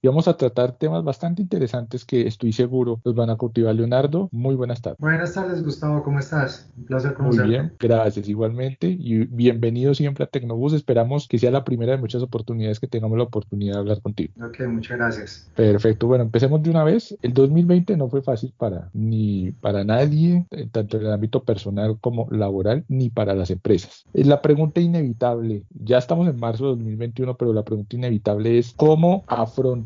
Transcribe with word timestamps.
y 0.00 0.06
vamos 0.06 0.28
a 0.28 0.36
tratar 0.36 0.72
temas 0.78 1.02
bastante 1.02 1.42
interesantes 1.42 2.04
que 2.04 2.26
estoy 2.26 2.52
seguro 2.52 3.00
los 3.04 3.14
van 3.14 3.30
a 3.30 3.36
cultivar. 3.36 3.74
Leonardo, 3.74 4.28
muy 4.30 4.54
buenas 4.54 4.80
tardes. 4.80 4.98
Buenas 5.00 5.34
tardes, 5.34 5.64
Gustavo, 5.64 6.02
¿cómo 6.04 6.20
estás? 6.20 6.70
Un 6.76 6.84
placer 6.84 7.14
conocerte. 7.14 7.46
Muy 7.46 7.50
bien, 7.50 7.72
gracias 7.78 8.28
igualmente 8.28 8.88
y 8.88 9.24
bienvenido 9.26 9.94
siempre 9.94 10.24
a 10.24 10.26
Tecnobus. 10.28 10.72
Esperamos 10.72 11.26
que 11.26 11.38
sea 11.38 11.50
la 11.50 11.64
primera 11.64 11.92
de 11.92 11.98
muchas 11.98 12.22
oportunidades 12.22 12.78
que 12.78 12.86
tengamos 12.86 13.18
la 13.18 13.24
oportunidad 13.24 13.74
de 13.74 13.78
hablar 13.80 14.00
contigo. 14.00 14.32
Ok, 14.40 14.60
muchas 14.68 14.98
gracias. 14.98 15.50
Perfecto, 15.56 16.06
bueno, 16.06 16.24
empecemos 16.24 16.62
de 16.62 16.70
una 16.70 16.84
vez. 16.84 17.16
El 17.22 17.34
2020 17.34 17.96
no 17.96 18.08
fue 18.08 18.22
fácil 18.22 18.54
para 18.56 18.90
ni 18.92 19.50
para 19.50 19.82
nadie, 19.82 20.46
eh, 20.52 20.68
tanto 20.70 20.98
en 20.98 21.06
el 21.06 21.12
ámbito 21.12 21.42
personal 21.42 21.98
como 22.00 22.28
laboral, 22.30 22.84
ni 22.88 23.10
para 23.10 23.34
las 23.34 23.50
empresas. 23.50 24.04
Es 24.12 24.26
la 24.28 24.42
pregunta 24.42 24.80
inevitable, 24.80 25.64
ya 25.70 25.98
estamos 25.98 26.28
en 26.28 26.36
marzo 26.36 26.64
de 26.64 26.70
2021, 26.70 27.36
pero 27.36 27.52
la 27.52 27.64
pregunta 27.64 27.96
inevitable 27.96 28.58
es 28.58 28.74
cómo 28.76 29.24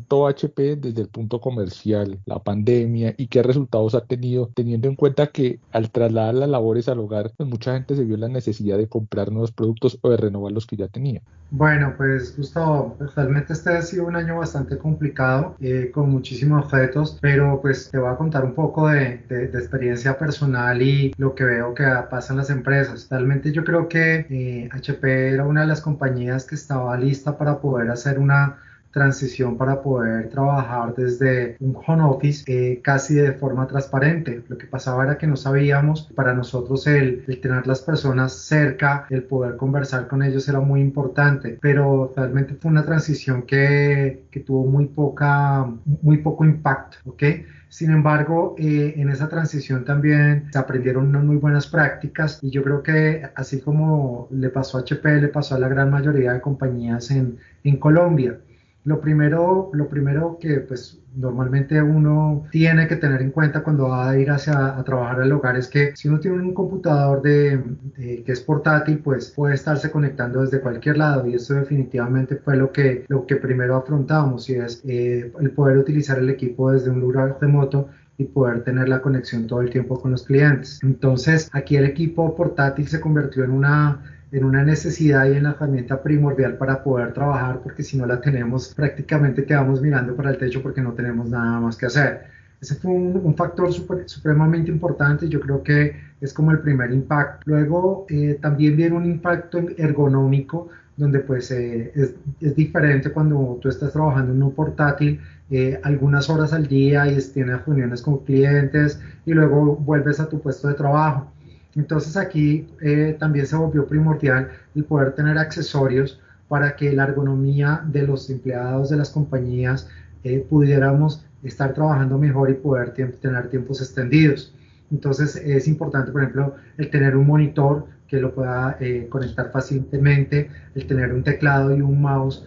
afrontó 0.03 0.27
HP 0.27 0.75
desde 0.75 1.01
el 1.01 1.07
punto 1.07 1.39
comercial 1.39 2.19
la 2.25 2.39
pandemia 2.39 3.13
y 3.17 3.27
qué 3.27 3.41
resultados 3.41 3.95
ha 3.95 4.01
tenido, 4.01 4.49
teniendo 4.53 4.87
en 4.87 4.95
cuenta 4.95 5.27
que 5.27 5.59
al 5.71 5.89
trasladar 5.89 6.35
las 6.35 6.49
labores 6.49 6.89
al 6.89 6.99
hogar, 6.99 7.31
pues 7.37 7.49
mucha 7.49 7.73
gente 7.73 7.95
se 7.95 8.03
vio 8.03 8.17
la 8.17 8.27
necesidad 8.27 8.77
de 8.77 8.87
comprar 8.87 9.31
nuevos 9.31 9.51
productos 9.51 9.97
o 10.01 10.09
de 10.09 10.17
renovar 10.17 10.51
los 10.51 10.65
que 10.65 10.75
ya 10.75 10.87
tenía. 10.87 11.21
Bueno, 11.51 11.93
pues 11.95 12.35
Gustavo, 12.35 12.97
realmente 13.15 13.53
este 13.53 13.69
ha 13.69 13.81
sido 13.83 14.07
un 14.07 14.15
año 14.15 14.37
bastante 14.37 14.77
complicado, 14.77 15.55
eh, 15.61 15.91
con 15.93 16.09
muchísimos 16.09 16.71
retos, 16.71 17.19
pero 17.21 17.59
pues 17.61 17.91
te 17.91 17.99
voy 17.99 18.11
a 18.11 18.15
contar 18.15 18.43
un 18.43 18.55
poco 18.55 18.87
de, 18.87 19.23
experiencia 19.29 20.17
personal 20.17 20.81
y 20.81 21.13
lo 21.17 21.35
que 21.35 21.43
veo 21.43 21.73
que 21.75 21.83
pasa 22.09 22.33
en 22.33 22.37
las 22.37 22.49
empresas. 22.49 23.07
Realmente 23.09 23.51
yo 23.51 23.63
creo 23.63 23.87
que 23.87 24.69
HP 24.73 25.07
eh, 25.07 25.33
era 25.33 25.45
una 25.45 25.61
de 25.61 25.67
las 25.67 25.81
compañías 25.81 26.45
que 26.45 26.55
estaba 26.55 26.97
lista 26.97 27.37
para 27.37 27.59
poder 27.59 27.91
hacer 27.91 28.17
una 28.17 28.57
transición 28.93 29.57
para 29.57 29.81
poder 29.81 30.29
trabajar 30.29 30.93
desde 30.95 31.57
un 31.59 31.75
home 31.75 32.03
office 32.03 32.43
eh, 32.47 32.79
casi 32.81 33.15
de 33.15 33.33
forma 33.33 33.67
transparente. 33.67 34.43
Lo 34.47 34.57
que 34.57 34.67
pasaba 34.67 35.03
era 35.03 35.17
que 35.17 35.25
no 35.27 35.35
sabíamos, 35.35 36.03
para 36.15 36.33
nosotros 36.33 36.85
el, 36.87 37.25
el, 37.27 37.41
tener 37.41 37.65
las 37.65 37.81
personas 37.81 38.33
cerca, 38.33 39.07
el 39.09 39.23
poder 39.23 39.57
conversar 39.57 40.07
con 40.07 40.21
ellos 40.21 40.47
era 40.47 40.59
muy 40.59 40.79
importante, 40.79 41.57
pero 41.59 42.13
realmente 42.15 42.53
fue 42.53 42.69
una 42.69 42.85
transición 42.85 43.41
que, 43.41 44.25
que 44.29 44.39
tuvo 44.41 44.65
muy, 44.65 44.85
poca, 44.85 45.67
muy 46.01 46.17
poco 46.17 46.45
impacto, 46.45 46.97
¿ok? 47.05 47.23
Sin 47.69 47.89
embargo, 47.89 48.53
eh, 48.59 48.93
en 48.97 49.09
esa 49.09 49.27
transición 49.27 49.83
también 49.83 50.47
se 50.51 50.59
aprendieron 50.59 51.07
unas 51.07 51.23
muy 51.23 51.37
buenas 51.37 51.65
prácticas 51.65 52.37
y 52.43 52.51
yo 52.51 52.61
creo 52.61 52.83
que 52.83 53.23
así 53.33 53.59
como 53.61 54.27
le 54.29 54.49
pasó 54.49 54.77
a 54.77 54.81
HP, 54.81 55.19
le 55.19 55.29
pasó 55.29 55.55
a 55.55 55.59
la 55.59 55.67
gran 55.67 55.89
mayoría 55.89 56.33
de 56.33 56.41
compañías 56.41 57.09
en, 57.09 57.39
en 57.63 57.77
Colombia. 57.77 58.37
Lo 58.85 58.99
primero, 58.99 59.71
lo 59.73 59.87
primero 59.87 60.37
que 60.41 60.59
pues 60.59 60.99
normalmente 61.15 61.81
uno 61.81 62.45
tiene 62.51 62.87
que 62.87 62.97
tener 62.97 63.21
en 63.21 63.31
cuenta 63.31 63.63
cuando 63.63 63.89
va 63.89 64.09
a 64.09 64.17
ir 64.17 64.29
hacia 64.29 64.77
a 64.77 64.83
trabajar 64.83 65.21
al 65.21 65.31
hogar 65.31 65.55
es 65.55 65.67
que 65.67 65.95
si 65.95 66.09
uno 66.09 66.19
tiene 66.19 66.41
un 66.41 66.53
computador 66.53 67.21
de, 67.21 67.63
que 67.95 68.31
es 68.31 68.41
portátil, 68.41 68.99
pues 68.99 69.31
puede 69.31 69.55
estarse 69.55 69.89
conectando 69.89 70.41
desde 70.41 70.59
cualquier 70.59 70.97
lado 70.97 71.27
y 71.27 71.35
eso 71.35 71.53
definitivamente 71.53 72.35
fue 72.35 72.57
lo 72.57 72.71
que, 72.71 73.05
lo 73.07 73.25
que 73.25 73.37
primero 73.37 73.75
afrontamos 73.75 74.49
y 74.49 74.55
es 74.55 74.81
eh, 74.85 75.31
el 75.39 75.51
poder 75.51 75.77
utilizar 75.77 76.19
el 76.19 76.29
equipo 76.29 76.71
desde 76.71 76.89
un 76.89 76.99
lugar 76.99 77.37
remoto 77.39 77.87
y 78.17 78.25
poder 78.25 78.63
tener 78.63 78.89
la 78.89 79.01
conexión 79.01 79.47
todo 79.47 79.61
el 79.61 79.69
tiempo 79.69 79.99
con 79.99 80.11
los 80.11 80.23
clientes. 80.23 80.79
Entonces 80.83 81.49
aquí 81.53 81.77
el 81.77 81.85
equipo 81.85 82.35
portátil 82.35 82.87
se 82.87 82.99
convirtió 82.99 83.43
en 83.43 83.51
una 83.51 84.01
en 84.33 84.43
una 84.43 84.63
necesidad 84.63 85.25
y 85.27 85.37
en 85.37 85.43
la 85.43 85.51
herramienta 85.51 86.01
primordial 86.01 86.57
para 86.57 86.83
poder 86.83 87.13
trabajar, 87.13 87.61
porque 87.61 87.83
si 87.83 87.97
no 87.97 88.07
la 88.07 88.19
tenemos, 88.19 88.73
prácticamente 88.73 89.45
quedamos 89.45 89.79
mirando 89.79 90.15
para 90.15 90.31
el 90.31 90.37
techo 90.37 90.61
porque 90.63 90.81
no 90.81 90.93
tenemos 90.93 91.29
nada 91.29 91.59
más 91.59 91.77
que 91.77 91.85
hacer. 91.85 92.23
Ese 92.59 92.75
fue 92.75 92.91
un, 92.91 93.35
factor 93.35 93.71
supremamente 93.71 94.71
importante, 94.71 95.29
yo 95.29 95.39
creo 95.39 95.61
que 95.61 95.95
es 96.19 96.33
como 96.33 96.51
el 96.51 96.59
primer 96.59 96.91
impacto. 96.91 97.43
Luego 97.45 98.05
eh, 98.09 98.39
también 98.41 98.75
viene 98.75 98.95
un 98.95 99.05
impacto 99.05 99.59
ergonómico, 99.77 100.69
donde 100.97 101.19
pues 101.19 101.51
eh, 101.51 101.91
es, 101.93 102.15
es, 102.39 102.55
diferente 102.55 103.11
cuando 103.11 103.59
tú 103.61 103.67
estás 103.67 103.91
trabajando 103.91 104.31
en 104.31 104.41
un 104.41 104.53
portátil 104.53 105.19
eh, 105.51 105.79
algunas 105.83 106.29
horas 106.29 106.53
al 106.53 106.67
día 106.67 107.05
y 107.05 107.19
tienes 107.33 107.65
reuniones 107.65 108.01
con 108.01 108.19
clientes 108.19 108.99
y 109.25 109.33
luego 109.33 109.75
vuelves 109.75 110.19
a 110.19 110.29
tu 110.29 110.39
puesto 110.39 110.67
de 110.67 110.73
trabajo. 110.75 111.32
Entonces 111.75 112.15
aquí 112.17 112.67
eh, 112.81 113.15
también 113.19 113.47
se 113.47 113.55
volvió 113.55 113.87
primordial 113.87 114.49
el 114.75 114.83
poder 114.83 115.13
tener 115.13 115.37
accesorios 115.37 116.19
para 116.47 116.75
que 116.75 116.91
la 116.93 117.05
ergonomía 117.05 117.81
de 117.85 118.03
los 118.03 118.29
empleados 118.29 118.89
de 118.89 118.97
las 118.97 119.09
compañías 119.09 119.89
eh, 120.23 120.45
pudiéramos 120.47 121.25
estar 121.43 121.73
trabajando 121.73 122.17
mejor 122.17 122.49
y 122.49 122.53
poder 122.53 122.93
tener 122.93 123.49
tiempos 123.49 123.81
extendidos. 123.81 124.53
Entonces 124.91 125.35
es 125.35 125.67
importante, 125.67 126.11
por 126.11 126.21
ejemplo, 126.21 126.55
el 126.77 126.89
tener 126.89 127.15
un 127.15 127.25
monitor 127.25 127.87
que 128.07 128.19
lo 128.19 128.33
pueda 128.35 128.77
eh, 128.79 129.07
conectar 129.09 129.51
fácilmente, 129.51 130.49
el 130.75 130.85
tener 130.85 131.11
un 131.13 131.23
teclado 131.23 131.75
y 131.75 131.81
un 131.81 132.01
mouse 132.01 132.45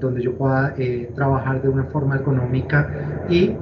donde 0.00 0.22
yo 0.22 0.34
pueda 0.38 0.74
trabajar 1.14 1.60
de 1.60 1.68
una 1.68 1.84
forma 1.84 2.14
ergonómica 2.14 2.90
y 3.28 3.58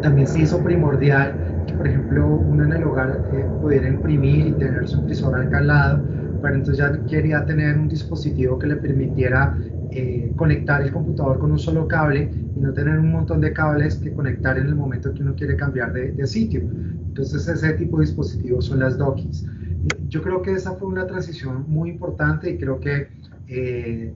también 0.00 0.28
se 0.28 0.38
hizo 0.38 0.62
primordial 0.62 1.36
por 1.74 1.86
ejemplo, 1.88 2.28
uno 2.28 2.64
en 2.64 2.72
el 2.72 2.84
hogar 2.84 3.24
eh, 3.30 3.54
pudiera 3.58 3.88
imprimir 3.88 4.46
y 4.46 4.56
tener 4.56 4.86
su 4.88 4.98
impresora 4.98 5.48
al 5.52 5.66
lado, 5.66 6.06
pero 6.40 6.54
entonces 6.54 6.78
ya 6.78 7.04
quería 7.04 7.44
tener 7.44 7.76
un 7.78 7.88
dispositivo 7.88 8.58
que 8.58 8.66
le 8.66 8.76
permitiera 8.76 9.58
eh, 9.90 10.32
conectar 10.36 10.82
el 10.82 10.92
computador 10.92 11.38
con 11.38 11.50
un 11.52 11.58
solo 11.58 11.86
cable 11.88 12.34
y 12.54 12.60
no 12.60 12.72
tener 12.72 12.98
un 12.98 13.10
montón 13.10 13.40
de 13.40 13.52
cables 13.52 13.96
que 13.98 14.12
conectar 14.12 14.58
en 14.58 14.66
el 14.66 14.74
momento 14.76 15.12
que 15.14 15.22
uno 15.22 15.34
quiere 15.34 15.56
cambiar 15.56 15.92
de, 15.92 16.12
de 16.12 16.26
sitio. 16.26 16.66
Entonces 17.08 17.46
ese 17.48 17.72
tipo 17.74 17.98
de 17.98 18.06
dispositivos 18.06 18.66
son 18.66 18.78
las 18.80 18.98
dockings. 18.98 19.46
Eh, 19.84 19.98
yo 20.08 20.22
creo 20.22 20.42
que 20.42 20.52
esa 20.52 20.74
fue 20.76 20.88
una 20.88 21.06
transición 21.06 21.64
muy 21.68 21.90
importante 21.90 22.50
y 22.50 22.58
creo 22.58 22.80
que 22.80 23.12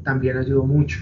también 0.03 0.37
ayudó 0.37 0.65
mucho. 0.65 0.99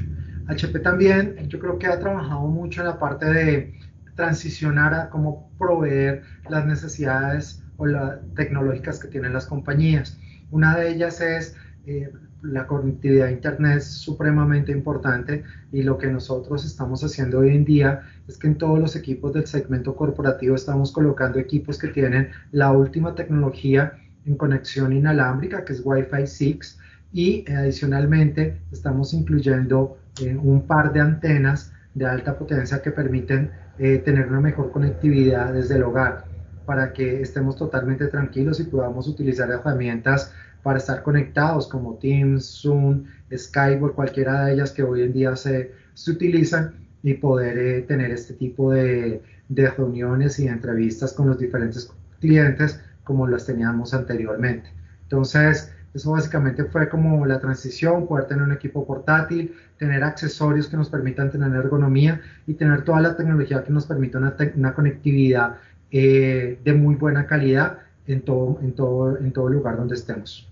HP 0.46 0.80
también, 0.80 1.36
yo 1.48 1.58
creo 1.58 1.78
que 1.78 1.86
ha 1.86 1.98
trabajado 1.98 2.46
mucho 2.48 2.80
en 2.80 2.86
la 2.88 2.98
parte 2.98 3.26
de 3.26 3.74
transicionar 4.18 4.94
a 4.94 5.10
cómo 5.10 5.48
proveer 5.58 6.24
las 6.50 6.66
necesidades 6.66 7.62
o 7.76 7.86
las 7.86 8.18
tecnológicas 8.34 8.98
que 8.98 9.06
tienen 9.06 9.32
las 9.32 9.46
compañías. 9.46 10.18
Una 10.50 10.76
de 10.76 10.90
ellas 10.90 11.20
es 11.20 11.54
eh, 11.86 12.12
la 12.42 12.66
conectividad 12.66 13.28
a 13.28 13.30
Internet 13.30 13.80
supremamente 13.80 14.72
importante 14.72 15.44
y 15.70 15.84
lo 15.84 15.98
que 15.98 16.08
nosotros 16.08 16.64
estamos 16.64 17.04
haciendo 17.04 17.38
hoy 17.38 17.50
en 17.50 17.64
día 17.64 18.02
es 18.26 18.36
que 18.36 18.48
en 18.48 18.58
todos 18.58 18.80
los 18.80 18.96
equipos 18.96 19.34
del 19.34 19.46
segmento 19.46 19.94
corporativo 19.94 20.56
estamos 20.56 20.90
colocando 20.90 21.38
equipos 21.38 21.78
que 21.78 21.86
tienen 21.86 22.30
la 22.50 22.72
última 22.72 23.14
tecnología 23.14 23.92
en 24.26 24.36
conexión 24.36 24.92
inalámbrica, 24.92 25.64
que 25.64 25.74
es 25.74 25.82
Wi-Fi 25.84 26.26
6, 26.26 26.78
y 27.12 27.48
adicionalmente 27.52 28.60
estamos 28.72 29.14
incluyendo 29.14 29.96
eh, 30.20 30.34
un 30.34 30.66
par 30.66 30.92
de 30.92 31.02
antenas 31.02 31.72
de 31.94 32.06
alta 32.06 32.38
potencia 32.38 32.80
que 32.82 32.90
permiten 32.90 33.50
eh, 33.78 33.98
tener 33.98 34.28
una 34.28 34.40
mejor 34.40 34.70
conectividad 34.70 35.52
desde 35.52 35.76
el 35.76 35.82
hogar 35.82 36.24
para 36.66 36.92
que 36.92 37.22
estemos 37.22 37.56
totalmente 37.56 38.08
tranquilos 38.08 38.60
y 38.60 38.64
podamos 38.64 39.08
utilizar 39.08 39.50
herramientas 39.50 40.32
para 40.62 40.78
estar 40.78 41.02
conectados 41.02 41.68
como 41.68 41.94
Teams, 41.94 42.60
Zoom, 42.60 43.04
Skype 43.34 43.82
o 43.84 43.94
cualquiera 43.94 44.44
de 44.44 44.54
ellas 44.54 44.72
que 44.72 44.82
hoy 44.82 45.02
en 45.02 45.12
día 45.12 45.34
se, 45.36 45.72
se 45.94 46.10
utilizan 46.10 46.74
y 47.02 47.14
poder 47.14 47.58
eh, 47.58 47.82
tener 47.82 48.10
este 48.10 48.34
tipo 48.34 48.72
de, 48.72 49.22
de 49.48 49.70
reuniones 49.70 50.38
y 50.38 50.48
entrevistas 50.48 51.12
con 51.12 51.28
los 51.28 51.38
diferentes 51.38 51.90
clientes 52.20 52.80
como 53.04 53.26
las 53.26 53.46
teníamos 53.46 53.94
anteriormente. 53.94 54.70
Entonces, 55.04 55.72
eso 55.94 56.12
básicamente 56.12 56.64
fue 56.64 56.88
como 56.88 57.24
la 57.26 57.40
transición, 57.40 58.06
poder 58.06 58.26
tener 58.26 58.42
un 58.42 58.52
equipo 58.52 58.86
portátil, 58.86 59.54
tener 59.78 60.02
accesorios 60.04 60.68
que 60.68 60.76
nos 60.76 60.90
permitan 60.90 61.30
tener 61.30 61.52
ergonomía 61.52 62.20
y 62.46 62.54
tener 62.54 62.84
toda 62.84 63.00
la 63.00 63.16
tecnología 63.16 63.64
que 63.64 63.72
nos 63.72 63.86
permita 63.86 64.18
una, 64.18 64.74
conectividad 64.74 65.56
eh, 65.90 66.58
de 66.62 66.72
muy 66.74 66.96
buena 66.96 67.26
calidad 67.26 67.78
en 68.06 68.22
todo, 68.22 69.48
lugar 69.50 69.76
donde 69.76 69.94
estemos. 69.94 70.48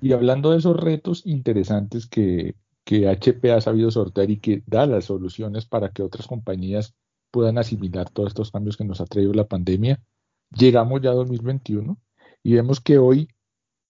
Y 0.00 0.12
hablando 0.12 0.52
de 0.52 0.58
esos 0.58 0.76
retos 0.76 1.22
interesantes 1.26 2.06
que, 2.06 2.54
que 2.84 3.08
HP 3.08 3.52
ha 3.52 3.60
sabido 3.60 3.90
sortear 3.90 4.30
y 4.30 4.38
que 4.38 4.62
da 4.66 4.86
las 4.86 5.06
soluciones 5.06 5.66
para 5.66 5.90
que 5.90 6.02
otras 6.02 6.26
compañías 6.26 6.94
puedan 7.30 7.58
asimilar 7.58 8.08
todos 8.10 8.28
estos 8.28 8.50
cambios 8.50 8.76
que 8.76 8.84
nos 8.84 9.00
ha 9.00 9.06
traído 9.06 9.34
la 9.34 9.46
pandemia, 9.46 10.00
llegamos 10.56 11.02
ya 11.02 11.10
a 11.10 11.14
2021 11.14 11.98
y 12.42 12.54
vemos 12.54 12.80
que 12.80 12.98
hoy 12.98 13.28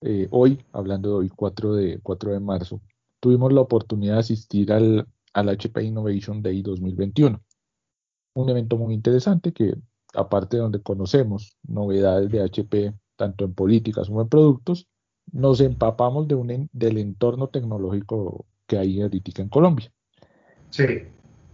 eh, 0.00 0.28
hoy, 0.30 0.64
hablando 0.72 1.08
de 1.10 1.14
hoy, 1.16 1.28
4 1.28 1.74
de, 1.74 2.00
4 2.02 2.32
de 2.32 2.40
marzo, 2.40 2.80
tuvimos 3.20 3.52
la 3.52 3.60
oportunidad 3.60 4.14
de 4.14 4.20
asistir 4.20 4.72
al, 4.72 5.06
al 5.32 5.48
HP 5.48 5.82
Innovation 5.82 6.42
Day 6.42 6.62
2021. 6.62 7.40
Un 8.34 8.48
evento 8.48 8.76
muy 8.76 8.94
interesante 8.94 9.52
que, 9.52 9.74
aparte 10.14 10.56
de 10.56 10.62
donde 10.62 10.82
conocemos 10.82 11.56
novedades 11.66 12.30
de 12.30 12.42
HP, 12.42 12.94
tanto 13.16 13.44
en 13.44 13.54
políticas 13.54 14.08
como 14.08 14.22
en 14.22 14.28
productos, 14.28 14.86
nos 15.32 15.60
empapamos 15.60 16.28
de 16.28 16.34
un, 16.34 16.70
del 16.72 16.98
entorno 16.98 17.48
tecnológico 17.48 18.46
que 18.66 18.78
hay 18.78 19.00
ahorita 19.00 19.42
en 19.42 19.48
Colombia. 19.48 19.92
Sí. 20.70 20.84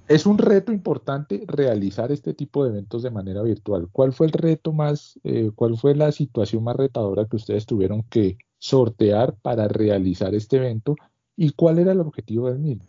Es 0.09 0.27
un 0.27 0.39
reto 0.39 0.73
importante 0.73 1.45
realizar 1.47 2.13
este 2.13 2.35
tipo 2.35 2.65
de 2.65 2.71
eventos 2.71 3.03
de 3.03 3.11
manera 3.11 3.43
virtual. 3.43 3.89
¿Cuál 3.91 4.13
fue 4.13 4.27
el 4.27 4.33
reto 4.33 4.73
más, 4.73 5.19
eh, 5.25 5.51
cuál 5.55 5.77
fue 5.77 5.95
la 5.95 6.13
situación 6.13 6.65
más 6.65 6.77
retadora 6.77 7.27
que 7.27 7.37
ustedes 7.37 7.67
tuvieron 7.67 8.03
que 8.05 8.37
sortear 8.59 9.35
para 9.41 9.69
realizar 9.69 10.35
este 10.35 10.59
evento 10.59 10.97
y 11.37 11.53
cuál 11.53 11.79
era 11.79 11.93
el 11.93 12.01
objetivo 12.01 12.51
del 12.51 12.59
mismo? 12.59 12.85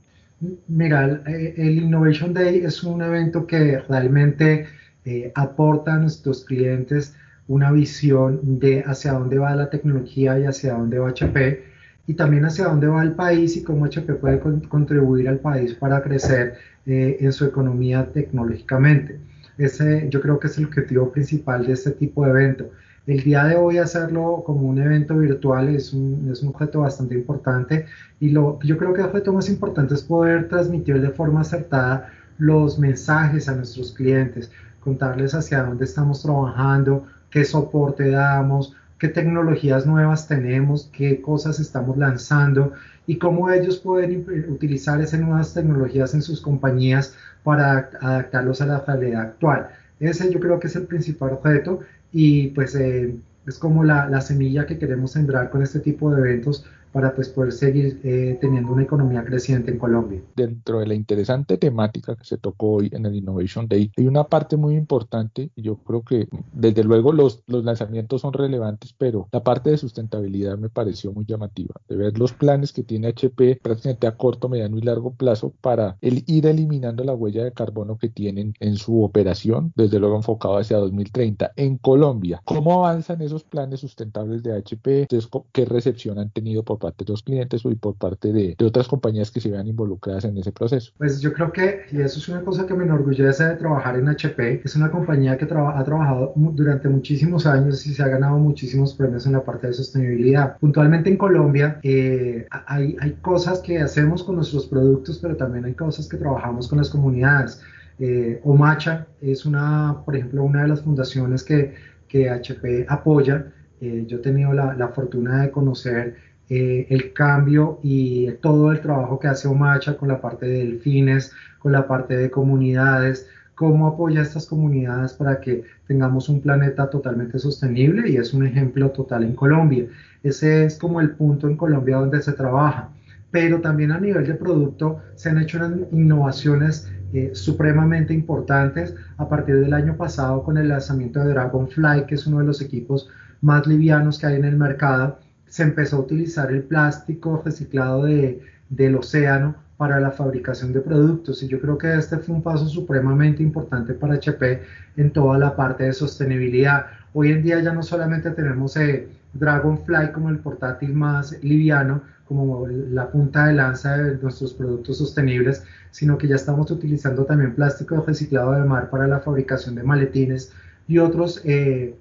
Mira, 0.68 1.24
el 1.26 1.78
Innovation 1.78 2.34
Day 2.34 2.58
es 2.58 2.84
un 2.84 3.02
evento 3.02 3.48
que 3.48 3.80
realmente 3.80 4.68
eh, 5.06 5.32
aporta 5.34 5.94
a 5.94 6.00
nuestros 6.00 6.44
clientes 6.44 7.16
una 7.48 7.72
visión 7.72 8.60
de 8.60 8.84
hacia 8.86 9.14
dónde 9.14 9.38
va 9.38 9.56
la 9.56 9.70
tecnología 9.70 10.38
y 10.40 10.44
hacia 10.44 10.74
dónde 10.74 11.00
va 11.00 11.10
HP 11.10 11.75
y 12.08 12.14
también 12.14 12.46
hacia 12.46 12.66
dónde 12.66 12.88
va 12.88 13.04
el 13.04 13.14
país 13.14 13.58
y 13.58 13.64
cómo 13.64 13.86
HP 13.86 14.14
puede 14.16 14.40
contribuir 14.68 15.28
al 15.28 15.40
país 15.40 15.74
para 15.74 16.02
crecer 16.04 16.56
eh, 16.86 17.18
en 17.20 17.32
su 17.32 17.46
economía 17.46 18.12
tecnológicamente. 18.12 19.20
Ese 19.58 20.08
yo 20.10 20.22
creo 20.22 20.40
que 20.40 20.48
es 20.48 20.58
el 20.58 20.66
objetivo 20.66 21.12
principal 21.12 21.66
de 21.66 21.74
este 21.74 21.92
tipo 21.92 22.26
de 22.26 22.32
evento. 22.32 22.70
El 23.08 23.22
día 23.24 23.44
de 23.46 23.56
hoy 23.56 23.78
hacerlo 23.78 24.44
como 24.46 24.68
un 24.68 24.80
evento 24.80 25.18
virtual 25.18 25.70
es 25.70 25.94
un, 25.94 26.28
es 26.32 26.42
un 26.42 26.50
objeto 26.50 26.82
bastante 26.82 27.16
importante 27.16 27.86
y 28.20 28.30
lo, 28.30 28.60
yo 28.62 28.78
creo 28.78 28.94
que 28.94 29.02
el 29.02 29.08
objeto 29.08 29.32
más 29.32 29.50
importante 29.50 29.94
es 29.94 30.02
poder 30.02 30.48
transmitir 30.48 31.00
de 31.02 31.10
forma 31.10 31.42
acertada 31.42 32.12
los 32.38 32.78
mensajes 32.80 33.48
a 33.48 33.56
nuestros 33.56 33.94
clientes, 33.94 34.52
contarles 34.80 35.34
hacia 35.34 35.64
dónde 35.64 35.86
estamos 35.86 36.22
trabajando, 36.22 37.06
qué 37.30 37.46
soporte 37.46 38.10
damos, 38.10 38.76
qué 39.06 39.12
tecnologías 39.14 39.86
nuevas 39.86 40.28
tenemos, 40.28 40.90
qué 40.92 41.22
cosas 41.22 41.60
estamos 41.60 41.96
lanzando 41.96 42.74
y 43.06 43.20
cómo 43.20 43.52
ellos 43.52 43.78
pueden 43.78 44.26
utilizar 44.50 45.00
esas 45.00 45.20
nuevas 45.20 45.54
tecnologías 45.54 46.16
en 46.16 46.24
sus 46.24 46.42
compañías 46.42 47.14
para 47.44 47.92
adaptarlos 48.02 48.62
a 48.62 48.66
la 48.66 48.80
realidad 48.80 49.22
actual. 49.22 49.68
Ese 50.00 50.34
yo 50.34 50.40
creo 50.40 50.60
que 50.60 50.68
es 50.68 50.76
el 50.76 50.88
principal 50.88 51.34
objeto 51.34 51.82
y 52.12 52.48
pues 52.48 52.74
eh, 52.74 53.16
es 53.46 53.60
como 53.60 53.84
la, 53.84 54.10
la, 54.10 54.22
semilla 54.22 54.66
que 54.66 54.80
queremos 54.80 55.12
sembrar 55.12 55.52
con 55.52 55.62
este 55.62 55.80
tipo 55.80 56.10
de 56.10 56.22
eventos 56.22 56.66
para 56.96 57.14
pues, 57.14 57.28
poder 57.28 57.52
seguir 57.52 58.00
eh, 58.06 58.38
teniendo 58.40 58.72
una 58.72 58.84
economía 58.84 59.26
creciente 59.26 59.70
en 59.70 59.78
Colombia. 59.78 60.22
Dentro 60.34 60.80
de 60.80 60.88
la 60.88 60.94
interesante 60.94 61.58
temática 61.58 62.16
que 62.16 62.24
se 62.24 62.38
tocó 62.38 62.76
hoy 62.76 62.90
en 62.94 63.06
el 63.06 63.16
Innovation 63.16 63.68
Day, 63.68 63.92
hay 63.98 64.08
una 64.08 64.24
parte 64.24 64.56
muy 64.56 64.78
importante, 64.78 65.52
y 65.58 65.62
yo 65.62 65.76
creo 65.76 66.04
que 66.04 66.30
desde 66.54 66.86
luego 66.86 67.12
los, 67.12 67.44
los 67.48 67.66
lanzamientos 67.66 68.22
son 68.22 68.32
relevantes, 68.32 68.96
pero 68.98 69.28
la 69.34 69.44
parte 69.44 69.72
de 69.72 69.78
sustentabilidad 69.78 70.58
me 70.58 70.70
pareció 70.70 71.12
muy 71.12 71.26
llamativa, 71.26 71.76
de 71.90 71.98
ver 71.98 72.18
los 72.18 72.32
planes 72.32 72.72
que 72.72 72.84
tiene 72.84 73.10
HP 73.10 73.60
prácticamente 73.62 74.08
a 74.08 74.16
corto, 74.16 74.48
mediano 74.48 74.78
y 74.78 74.82
largo 74.82 75.12
plazo 75.16 75.54
para 75.60 75.98
el 76.00 76.24
ir 76.28 76.46
eliminando 76.46 77.04
la 77.04 77.14
huella 77.14 77.44
de 77.44 77.52
carbono 77.52 77.98
que 77.98 78.08
tienen 78.08 78.54
en 78.62 78.78
su 78.78 79.04
operación, 79.04 79.74
desde 79.76 80.00
luego 80.00 80.16
enfocado 80.16 80.60
hacia 80.60 80.78
2030 80.78 81.52
en 81.58 81.78
Colombia. 81.78 82.42
¿Cómo 82.46 82.86
avanzan 82.86 83.22
esos 83.22 83.44
planes 83.44 83.82
sustentables 83.82 84.44
de 84.44 84.56
HP? 84.56 85.08
¿Qué 85.52 85.66
recepción 85.66 86.20
han 86.20 86.30
tenido 86.30 86.64
por 86.64 86.85
parte 86.86 87.04
de 87.04 87.12
los 87.12 87.24
clientes 87.24 87.62
y 87.66 87.76
por 87.76 87.96
parte 87.96 88.32
de, 88.32 88.56
otras 88.64 88.88
compañías 88.88 89.32
que 89.32 89.42
se 89.42 89.50
vean 89.50 89.68
involucradas 89.68 90.26
en 90.26 90.38
ese 90.38 90.52
proceso. 90.52 90.92
Pues 90.98 91.20
yo 91.20 91.34
creo 91.34 91.52
que, 91.52 91.82
y 91.92 92.02
eso 92.02 92.20
es 92.20 92.30
una 92.30 92.42
cosa 92.42 92.66
que 92.68 92.74
me 92.76 92.84
enorgullece 92.84 93.44
de 93.44 93.56
trabajar 93.56 93.98
en 93.98 94.08
HP, 94.08 94.62
es 94.64 94.76
una 94.76 94.92
compañía 94.92 95.38
que 95.38 95.46
ha 95.46 95.84
trabajado 95.84 96.34
durante 96.36 96.88
muchísimos 96.90 97.46
años 97.46 97.86
y 97.88 97.94
se 97.94 98.04
ha 98.04 98.08
ganado 98.08 98.38
muchísimos 98.38 98.94
premios 98.94 99.26
en 99.26 99.34
la 99.34 99.44
parte 99.44 99.68
de 99.68 99.74
sostenibilidad. 99.74 100.58
Puntualmente 100.60 101.10
en 101.10 101.18
Colombia 101.18 101.80
eh, 101.84 102.46
hay, 102.68 102.96
hay 103.00 103.12
cosas 103.22 103.60
que 103.60 103.80
hacemos 103.80 104.24
con 104.24 104.36
nuestros 104.36 104.68
productos, 104.68 105.18
pero 105.20 105.36
también 105.36 105.66
hay 105.66 105.74
cosas 105.74 106.08
que 106.08 106.18
trabajamos 106.18 106.68
con 106.68 106.78
las 106.78 106.90
comunidades. 106.90 107.62
Eh, 107.98 108.42
Omacha 108.44 109.08
es 109.22 109.46
una, 109.46 110.02
por 110.04 110.16
ejemplo, 110.16 110.44
una 110.44 110.64
de 110.64 110.68
las 110.68 110.82
fundaciones 110.82 111.44
que, 111.44 111.74
que 112.08 112.30
HP 112.30 112.86
apoya. 112.90 113.52
Eh, 113.82 114.06
yo 114.08 114.18
he 114.18 114.22
tenido 114.22 114.54
la, 114.54 114.74
la, 114.76 114.90
fortuna 114.90 115.44
de 115.44 115.52
conocer 115.52 116.16
eh, 116.50 116.86
el 116.90 117.14
cambio 117.14 117.80
y 117.82 118.32
todo 118.34 118.72
el 118.72 118.80
trabajo 118.80 119.20
que 119.20 119.28
hace 119.28 119.48
Omacha 119.48 119.98
con 119.98 120.10
la 120.10 120.22
parte 120.22 120.46
de 120.46 120.60
delfines, 120.60 121.32
con 121.58 121.72
la 121.72 121.88
parte 121.88 122.16
de 122.16 122.30
comunidades, 122.30 123.28
cómo 123.56 123.88
apoya 123.88 124.20
a 124.20 124.24
estas 124.24 124.46
comunidades 124.46 125.14
para 125.14 125.40
que 125.40 125.64
tengamos 125.88 126.30
un 126.30 126.42
planeta 126.42 126.90
totalmente 126.90 127.40
sostenible 127.40 128.10
y 128.10 128.18
es 128.18 128.34
un 128.34 128.46
ejemplo 128.46 128.92
total 128.92 129.24
en 129.24 129.34
Colombia. 129.34 129.88
Ese 130.22 130.66
es 130.66 130.78
como 130.78 131.02
el 131.02 131.12
punto 131.12 131.48
en 131.48 131.58
Colombia 131.58 131.98
donde 131.98 132.22
se 132.22 132.34
trabaja. 132.34 132.90
Pero 133.32 133.60
también 133.60 133.92
a 133.92 134.00
nivel 134.00 134.28
de 134.28 134.36
producto 134.36 135.02
se 135.16 135.30
han 135.30 135.40
hecho 135.40 135.58
unas 135.58 135.92
innovaciones 135.92 136.92
eh, 137.14 137.32
supremamente 137.34 138.14
importantes 138.14 138.94
a 139.18 139.28
partir 139.28 139.56
del 139.56 139.74
año 139.74 139.98
pasado 139.98 140.44
con 140.44 140.58
el 140.58 140.68
lanzamiento 140.68 141.22
de 141.22 141.32
Dragonfly, 141.32 142.06
que 142.08 142.16
es 142.16 142.28
uno 142.28 142.40
de 142.40 142.46
los 142.46 142.62
equipos 142.62 143.10
más 143.42 143.66
livianos 143.68 144.20
que 144.20 144.28
hay 144.28 144.36
en 144.36 144.46
el 144.46 144.58
mercado 144.58 145.18
se 145.56 145.64
empezó 145.64 145.96
a 145.96 146.00
utilizar 146.02 146.52
el 146.52 146.64
plástico 146.64 147.42
reciclado 147.46 148.04
de, 148.04 148.42
del 148.68 148.98
océano 148.98 149.56
para 149.78 150.02
la 150.02 150.12
fabricación 150.12 150.74
de 150.74 150.82
productos 150.82 151.42
y 151.44 151.48
yo 151.48 151.62
creo 151.62 151.78
que 151.78 151.96
este 151.96 152.18
fue 152.18 152.36
un 152.36 152.44
paso 152.44 152.68
supremamente 152.68 153.42
importante 153.42 153.94
para 153.94 154.16
HP 154.16 154.62
en 154.98 155.12
toda 155.12 155.38
la 155.38 155.56
parte 155.56 155.86
de 155.86 155.94
sostenibilidad. 155.94 156.88
Hoy 157.14 157.32
en 157.32 157.42
día 157.42 157.62
ya 157.62 157.72
no 157.72 157.84
solamente 157.84 158.32
tenemos 158.32 158.76
eh, 158.76 159.08
Dragonfly 159.32 160.12
como 160.12 160.30
el 160.30 160.40
portátil 160.40 160.94
más 160.94 161.42
liviano, 161.42 162.02
como 162.28 162.68
la 162.68 163.10
punta 163.10 163.46
de 163.46 163.54
lanza 163.54 163.96
de 163.96 164.18
nuestros 164.18 164.54
productos 164.56 164.98
sostenibles, 164.98 165.64
sino 165.90 166.18
que 166.18 166.28
ya 166.28 166.36
estamos 166.36 166.70
utilizando 166.70 167.24
también 167.24 167.56
plástico 167.56 168.04
reciclado 168.06 168.52
de 168.52 168.66
mar 168.66 168.90
para 168.90 169.08
la 169.08 169.22
fabricación 169.22 169.76
de 169.76 169.84
maletines 169.84 170.52
y 170.86 170.98
otros 170.98 171.40
eh, 171.46 171.96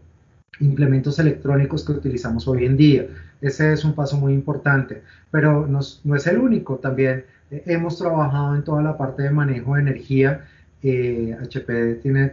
implementos 0.59 1.21
electrónicos 1.21 1.85
que 1.85 1.93
utilizamos 1.93 2.49
hoy 2.49 2.65
en 2.65 2.77
día. 2.77 3.07
Ese 3.45 3.75
es 3.75 3.85
un 3.85 3.95
paso 3.95 4.17
muy 4.17 4.33
importante, 4.33 5.03
pero 5.31 5.67
no, 5.67 5.81
es 5.81 6.27
el 6.27 6.39
único. 6.39 6.77
También 6.77 7.27
eh, 7.51 7.63
hemos 7.67 7.99
trabajado 7.99 8.55
en 8.55 8.65
toda 8.65 8.83
la 8.83 8.97
parte 8.97 9.25
de 9.25 9.31
manejo 9.31 9.75
de 9.75 9.83
energía. 9.83 10.47
HP 10.83 11.69
eh, 11.69 11.95
tiene 12.03 12.33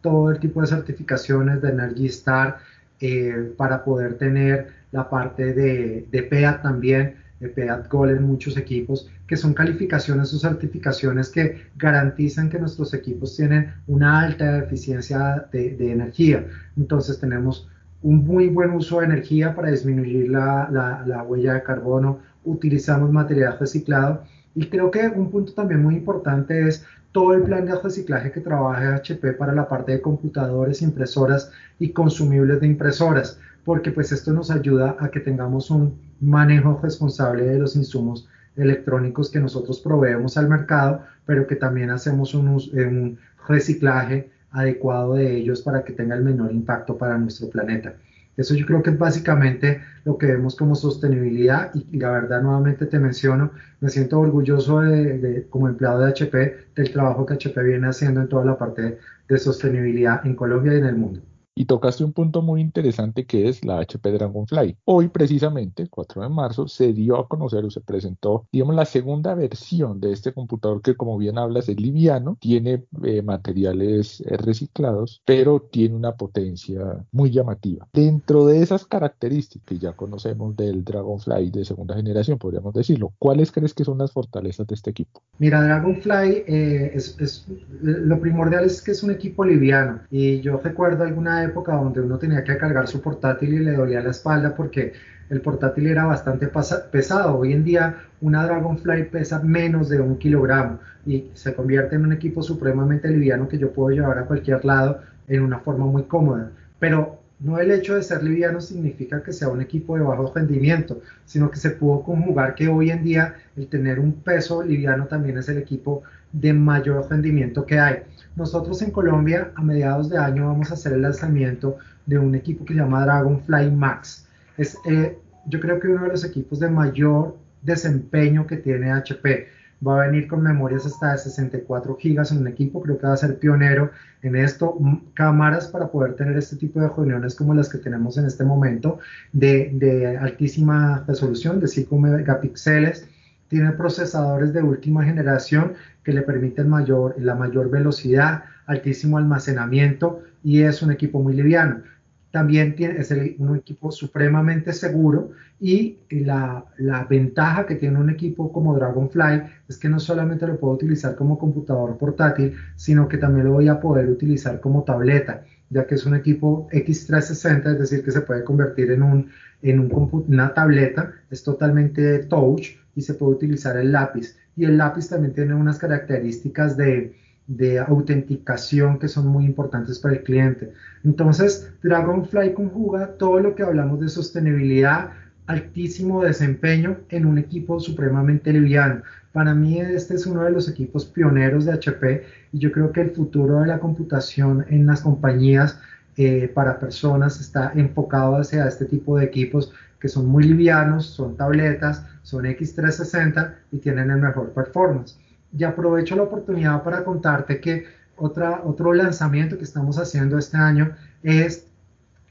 todo 0.00 0.32
el 0.32 0.40
tipo 0.40 0.60
de 0.60 0.66
certificaciones 0.66 1.62
de 1.62 1.68
Energy 1.68 2.06
Star 2.06 2.58
eh, 3.00 3.52
para 3.56 3.84
poder 3.84 4.18
tener 4.18 4.72
la 4.90 5.08
parte 5.08 5.54
de, 5.54 6.08
de 6.10 6.22
PEAT 6.24 6.62
también, 6.62 7.14
de 7.38 7.50
PEAT 7.50 7.88
Gold 7.88 8.16
en 8.16 8.24
muchos 8.24 8.56
equipos, 8.56 9.08
que 9.28 9.36
son 9.36 9.54
calificaciones 9.54 10.34
o 10.34 10.38
certificaciones 10.40 11.28
que 11.28 11.68
garantizan 11.76 12.50
que 12.50 12.58
nuestros 12.58 12.94
equipos 12.94 13.36
tienen 13.36 13.74
una 13.86 14.22
alta 14.22 14.58
eficiencia 14.58 15.46
de, 15.52 15.76
de 15.76 15.92
energía. 15.92 16.44
Entonces 16.76 17.20
tenemos 17.20 17.68
un 18.02 18.24
muy 18.24 18.48
buen 18.48 18.70
uso 18.70 19.00
de 19.00 19.06
energía 19.06 19.54
para 19.54 19.70
disminuir 19.70 20.30
la, 20.30 20.68
la, 21.06 21.22
huella 21.22 21.54
de 21.54 21.62
carbono, 21.62 22.20
utilizamos 22.44 23.10
material 23.10 23.56
reciclado. 23.58 24.22
Y 24.54 24.66
creo 24.66 24.90
que 24.90 25.08
un 25.08 25.30
punto 25.30 25.52
también 25.52 25.82
muy 25.82 25.96
importante 25.96 26.66
es 26.66 26.84
todo 27.12 27.34
el 27.34 27.42
plan 27.42 27.66
de 27.66 27.74
reciclaje 27.76 28.30
que 28.30 28.40
trabaja 28.40 28.96
HP 28.96 29.32
para 29.32 29.54
la 29.54 29.68
parte 29.68 29.92
de 29.92 30.00
computadores, 30.00 30.82
impresoras 30.82 31.50
y 31.78 31.90
consumibles 31.90 32.60
de 32.60 32.66
impresoras, 32.66 33.40
porque 33.64 33.90
pues 33.90 34.12
esto 34.12 34.32
nos 34.32 34.50
ayuda 34.50 34.96
a 35.00 35.08
que 35.08 35.20
tengamos 35.20 35.70
un 35.70 35.98
manejo 36.20 36.78
responsable 36.82 37.44
de 37.44 37.58
los 37.58 37.76
insumos 37.76 38.28
electrónicos 38.56 39.30
que 39.30 39.40
nosotros 39.40 39.80
proveemos 39.80 40.36
al 40.36 40.48
mercado, 40.48 41.02
pero 41.26 41.46
que 41.46 41.56
también 41.56 41.90
hacemos 41.90 42.34
un, 42.34 42.48
un 42.48 43.18
reciclaje 43.46 44.30
adecuado 44.50 45.14
de 45.14 45.36
ellos 45.36 45.62
para 45.62 45.84
que 45.84 45.92
tenga 45.92 46.14
el 46.14 46.22
menor 46.22 46.52
impacto 46.52 46.96
para 46.96 47.18
nuestro 47.18 47.48
planeta. 47.50 47.94
Eso 48.36 48.54
yo 48.54 48.66
creo 48.66 48.82
que 48.84 48.90
es 48.90 48.98
básicamente 48.98 49.82
lo 50.04 50.16
que 50.16 50.26
vemos 50.26 50.54
como 50.54 50.76
sostenibilidad 50.76 51.74
y, 51.74 51.98
la 51.98 52.12
verdad 52.12 52.40
nuevamente 52.40 52.86
te 52.86 52.98
menciono, 53.00 53.50
me 53.80 53.90
siento 53.90 54.20
orgulloso 54.20 54.80
de, 54.80 55.46
como 55.50 55.68
empleado 55.68 56.00
de 56.00 56.10
HP 56.10 56.56
del 56.76 56.92
trabajo 56.92 57.26
que 57.26 57.34
HP 57.34 57.60
viene 57.64 57.88
haciendo 57.88 58.20
en 58.20 58.28
toda 58.28 58.44
la 58.44 58.56
parte 58.56 58.98
de 59.28 59.38
sostenibilidad 59.38 60.24
en 60.24 60.36
Colombia 60.36 60.72
y 60.74 60.78
en 60.78 60.86
el 60.86 60.96
mundo. 60.96 61.20
Y 61.58 61.64
tocaste 61.64 62.04
un 62.04 62.12
punto 62.12 62.40
muy 62.40 62.60
interesante 62.60 63.26
que 63.26 63.48
es 63.48 63.64
la 63.64 63.80
HP 63.80 64.12
Dragonfly. 64.12 64.76
Hoy 64.84 65.08
precisamente, 65.08 65.88
4 65.90 66.22
de 66.22 66.28
marzo, 66.28 66.68
se 66.68 66.92
dio 66.92 67.18
a 67.18 67.26
conocer 67.26 67.64
o 67.64 67.70
se 67.72 67.80
presentó, 67.80 68.46
digamos, 68.52 68.76
la 68.76 68.84
segunda 68.84 69.34
versión 69.34 69.98
de 69.98 70.12
este 70.12 70.32
computador 70.32 70.80
que 70.82 70.94
como 70.94 71.18
bien 71.18 71.36
hablas 71.36 71.68
es 71.68 71.80
liviano, 71.80 72.36
tiene 72.40 72.84
eh, 73.02 73.22
materiales 73.22 74.20
eh, 74.20 74.36
reciclados, 74.36 75.20
pero 75.24 75.58
tiene 75.58 75.96
una 75.96 76.12
potencia 76.12 77.04
muy 77.10 77.32
llamativa. 77.32 77.88
Dentro 77.92 78.46
de 78.46 78.62
esas 78.62 78.86
características 78.86 79.66
que 79.66 79.78
ya 79.80 79.94
conocemos 79.94 80.54
del 80.54 80.84
Dragonfly 80.84 81.50
de 81.50 81.64
segunda 81.64 81.96
generación, 81.96 82.38
podríamos 82.38 82.72
decirlo, 82.72 83.14
¿cuáles 83.18 83.50
crees 83.50 83.74
que 83.74 83.82
son 83.82 83.98
las 83.98 84.12
fortalezas 84.12 84.64
de 84.68 84.76
este 84.76 84.90
equipo? 84.90 85.22
Mira, 85.40 85.60
Dragonfly 85.60 86.44
eh, 86.46 86.92
es, 86.94 87.16
es, 87.18 87.48
lo 87.80 88.20
primordial 88.20 88.64
es 88.64 88.80
que 88.80 88.92
es 88.92 89.02
un 89.02 89.10
equipo 89.10 89.44
liviano 89.44 90.02
y 90.08 90.40
yo 90.40 90.58
recuerdo 90.58 91.02
alguna 91.02 91.47
época 91.48 91.74
donde 91.74 92.00
uno 92.00 92.18
tenía 92.18 92.44
que 92.44 92.56
cargar 92.56 92.88
su 92.88 93.00
portátil 93.00 93.54
y 93.54 93.58
le 93.58 93.72
dolía 93.72 94.00
la 94.00 94.10
espalda 94.10 94.54
porque 94.54 94.92
el 95.28 95.40
portátil 95.40 95.86
era 95.86 96.04
bastante 96.04 96.48
pesado. 96.90 97.38
Hoy 97.38 97.52
en 97.52 97.64
día 97.64 97.96
una 98.20 98.44
Dragonfly 98.44 99.10
pesa 99.10 99.40
menos 99.40 99.88
de 99.88 100.00
un 100.00 100.16
kilogramo 100.16 100.78
y 101.04 101.30
se 101.34 101.54
convierte 101.54 101.96
en 101.96 102.04
un 102.04 102.12
equipo 102.12 102.42
supremamente 102.42 103.08
liviano 103.10 103.48
que 103.48 103.58
yo 103.58 103.72
puedo 103.72 103.90
llevar 103.90 104.18
a 104.18 104.24
cualquier 104.24 104.64
lado 104.64 105.00
en 105.26 105.42
una 105.42 105.58
forma 105.58 105.86
muy 105.86 106.04
cómoda. 106.04 106.50
Pero 106.78 107.18
no 107.40 107.58
el 107.58 107.70
hecho 107.70 107.94
de 107.94 108.02
ser 108.02 108.22
liviano 108.22 108.60
significa 108.60 109.22
que 109.22 109.32
sea 109.32 109.48
un 109.48 109.60
equipo 109.60 109.96
de 109.96 110.02
bajo 110.02 110.32
rendimiento, 110.34 111.00
sino 111.24 111.50
que 111.50 111.56
se 111.56 111.70
pudo 111.70 112.02
conjugar 112.02 112.54
que 112.54 112.68
hoy 112.68 112.90
en 112.90 113.04
día 113.04 113.36
el 113.56 113.68
tener 113.68 114.00
un 114.00 114.12
peso 114.12 114.62
liviano 114.62 115.06
también 115.06 115.38
es 115.38 115.48
el 115.48 115.58
equipo 115.58 116.02
de 116.32 116.52
mayor 116.52 117.08
rendimiento 117.08 117.64
que 117.64 117.78
hay. 117.78 118.02
Nosotros 118.36 118.80
en 118.82 118.90
Colombia 118.90 119.52
a 119.54 119.62
mediados 119.62 120.08
de 120.08 120.18
año 120.18 120.46
vamos 120.46 120.70
a 120.70 120.74
hacer 120.74 120.92
el 120.92 121.02
lanzamiento 121.02 121.78
de 122.06 122.18
un 122.18 122.34
equipo 122.34 122.64
que 122.64 122.74
se 122.74 122.80
llama 122.80 123.04
Dragonfly 123.04 123.70
Max. 123.70 124.26
Es, 124.56 124.76
eh, 124.86 125.18
yo 125.46 125.60
creo 125.60 125.80
que 125.80 125.88
uno 125.88 126.04
de 126.04 126.10
los 126.10 126.24
equipos 126.24 126.60
de 126.60 126.68
mayor 126.68 127.36
desempeño 127.62 128.46
que 128.46 128.56
tiene 128.56 128.92
HP 128.92 129.48
va 129.86 130.02
a 130.02 130.06
venir 130.06 130.26
con 130.26 130.42
memorias 130.42 130.86
hasta 130.86 131.12
de 131.12 131.18
64 131.18 131.96
gigas 131.96 132.32
en 132.32 132.38
un 132.38 132.48
equipo, 132.48 132.82
creo 132.82 132.98
que 132.98 133.06
va 133.06 133.12
a 133.12 133.16
ser 133.16 133.38
pionero 133.38 133.90
en 134.22 134.34
esto, 134.34 134.76
cámaras 135.14 135.68
para 135.68 135.88
poder 135.88 136.14
tener 136.14 136.36
este 136.36 136.56
tipo 136.56 136.80
de 136.80 136.88
reuniones 136.88 137.34
como 137.34 137.54
las 137.54 137.68
que 137.68 137.78
tenemos 137.78 138.18
en 138.18 138.26
este 138.26 138.44
momento, 138.44 138.98
de, 139.32 139.70
de 139.74 140.16
altísima 140.16 141.04
resolución, 141.06 141.60
de 141.60 141.68
5 141.68 141.98
megapíxeles, 141.98 143.06
tiene 143.48 143.72
procesadores 143.72 144.52
de 144.52 144.62
última 144.62 145.04
generación 145.04 145.74
que 146.08 146.14
le 146.14 146.22
permiten 146.22 146.70
mayor, 146.70 147.16
la 147.18 147.34
mayor 147.34 147.68
velocidad, 147.68 148.44
altísimo 148.64 149.18
almacenamiento 149.18 150.22
y 150.42 150.62
es 150.62 150.80
un 150.80 150.90
equipo 150.90 151.22
muy 151.22 151.34
liviano 151.34 151.82
también 152.30 152.74
tiene, 152.74 152.98
es 152.98 153.10
un 153.38 153.56
equipo 153.56 153.90
supremamente 153.90 154.72
seguro 154.72 155.30
y 155.60 155.98
la, 156.10 156.64
ventaja 157.08 157.66
que 157.66 157.76
tiene 157.76 157.98
un 157.98 158.10
equipo 158.10 158.52
como 158.52 158.74
Dragonfly 158.74 159.42
es 159.68 159.78
que 159.78 159.88
no 159.88 159.98
solamente 159.98 160.46
lo 160.46 160.58
puedo 160.58 160.74
utilizar 160.74 161.16
como 161.16 161.38
computador 161.38 161.96
portátil, 161.96 162.54
sino 162.76 163.08
que 163.08 163.18
también 163.18 163.46
lo 163.46 163.52
voy 163.52 163.68
a 163.68 163.80
poder 163.80 164.08
utilizar 164.08 164.60
como 164.60 164.84
tableta, 164.84 165.42
ya 165.70 165.86
que 165.86 165.94
es 165.94 166.04
un 166.04 166.14
equipo 166.14 166.68
X360, 166.70 167.72
es 167.72 167.78
decir, 167.78 168.04
que 168.04 168.10
se 168.10 168.20
puede 168.20 168.44
convertir 168.44 168.90
en, 168.90 169.02
un, 169.02 169.30
en 169.62 169.80
un, 169.80 170.24
una 170.28 170.52
tableta, 170.52 171.12
es 171.30 171.42
totalmente 171.42 172.20
touch 172.24 172.76
y 172.94 173.00
se 173.00 173.14
puede 173.14 173.32
utilizar 173.32 173.76
el 173.78 173.92
lápiz. 173.92 174.36
Y 174.58 174.64
el 174.64 174.76
lápiz 174.76 175.08
también 175.08 175.32
tiene 175.32 175.54
unas 175.54 175.78
características 175.78 176.76
de, 176.76 177.14
de 177.46 177.78
autenticación 177.78 178.98
que 178.98 179.08
son 179.08 179.28
muy 179.28 179.44
importantes 179.46 179.98
para 180.00 180.16
el 180.16 180.22
cliente. 180.24 180.72
Entonces, 181.04 181.72
Dragonfly 181.82 182.52
conjuga 182.54 183.12
todo 183.18 183.38
lo 183.38 183.54
que 183.54 183.62
hablamos 183.62 184.00
de 184.00 184.08
sostenibilidad, 184.08 185.12
altísimo 185.46 186.22
desempeño 186.24 186.98
en 187.08 187.24
un 187.24 187.38
equipo 187.38 187.78
supremamente 187.78 188.52
liviano. 188.52 189.02
Para 189.32 189.54
mí 189.54 189.80
este 189.80 190.14
es 190.14 190.26
uno 190.26 190.42
de 190.42 190.50
los 190.50 190.68
equipos 190.68 191.06
pioneros 191.06 191.64
de 191.64 191.72
HP 191.72 192.24
y 192.52 192.58
yo 192.58 192.72
creo 192.72 192.90
que 192.90 193.02
el 193.02 193.12
futuro 193.12 193.60
de 193.60 193.68
la 193.68 193.78
computación 193.78 194.66
en 194.68 194.86
las 194.86 195.02
compañías 195.02 195.80
eh, 196.16 196.50
para 196.52 196.80
personas 196.80 197.40
está 197.40 197.70
enfocado 197.76 198.36
hacia 198.36 198.66
este 198.66 198.86
tipo 198.86 199.16
de 199.16 199.24
equipos 199.24 199.72
que 200.00 200.08
son 200.08 200.26
muy 200.26 200.42
livianos, 200.42 201.06
son 201.06 201.36
tabletas, 201.36 202.04
son 202.28 202.44
X360 202.44 203.54
y 203.72 203.78
tienen 203.78 204.10
el 204.10 204.18
mejor 204.18 204.52
performance 204.52 205.18
y 205.56 205.64
aprovecho 205.64 206.14
la 206.14 206.24
oportunidad 206.24 206.82
para 206.82 207.02
contarte 207.02 207.58
que 207.58 207.86
otro 208.16 208.92
lanzamiento 208.92 209.56
que 209.56 209.64
estamos 209.64 209.98
haciendo 209.98 210.36
este 210.36 210.58
año 210.58 210.94
es 211.22 211.68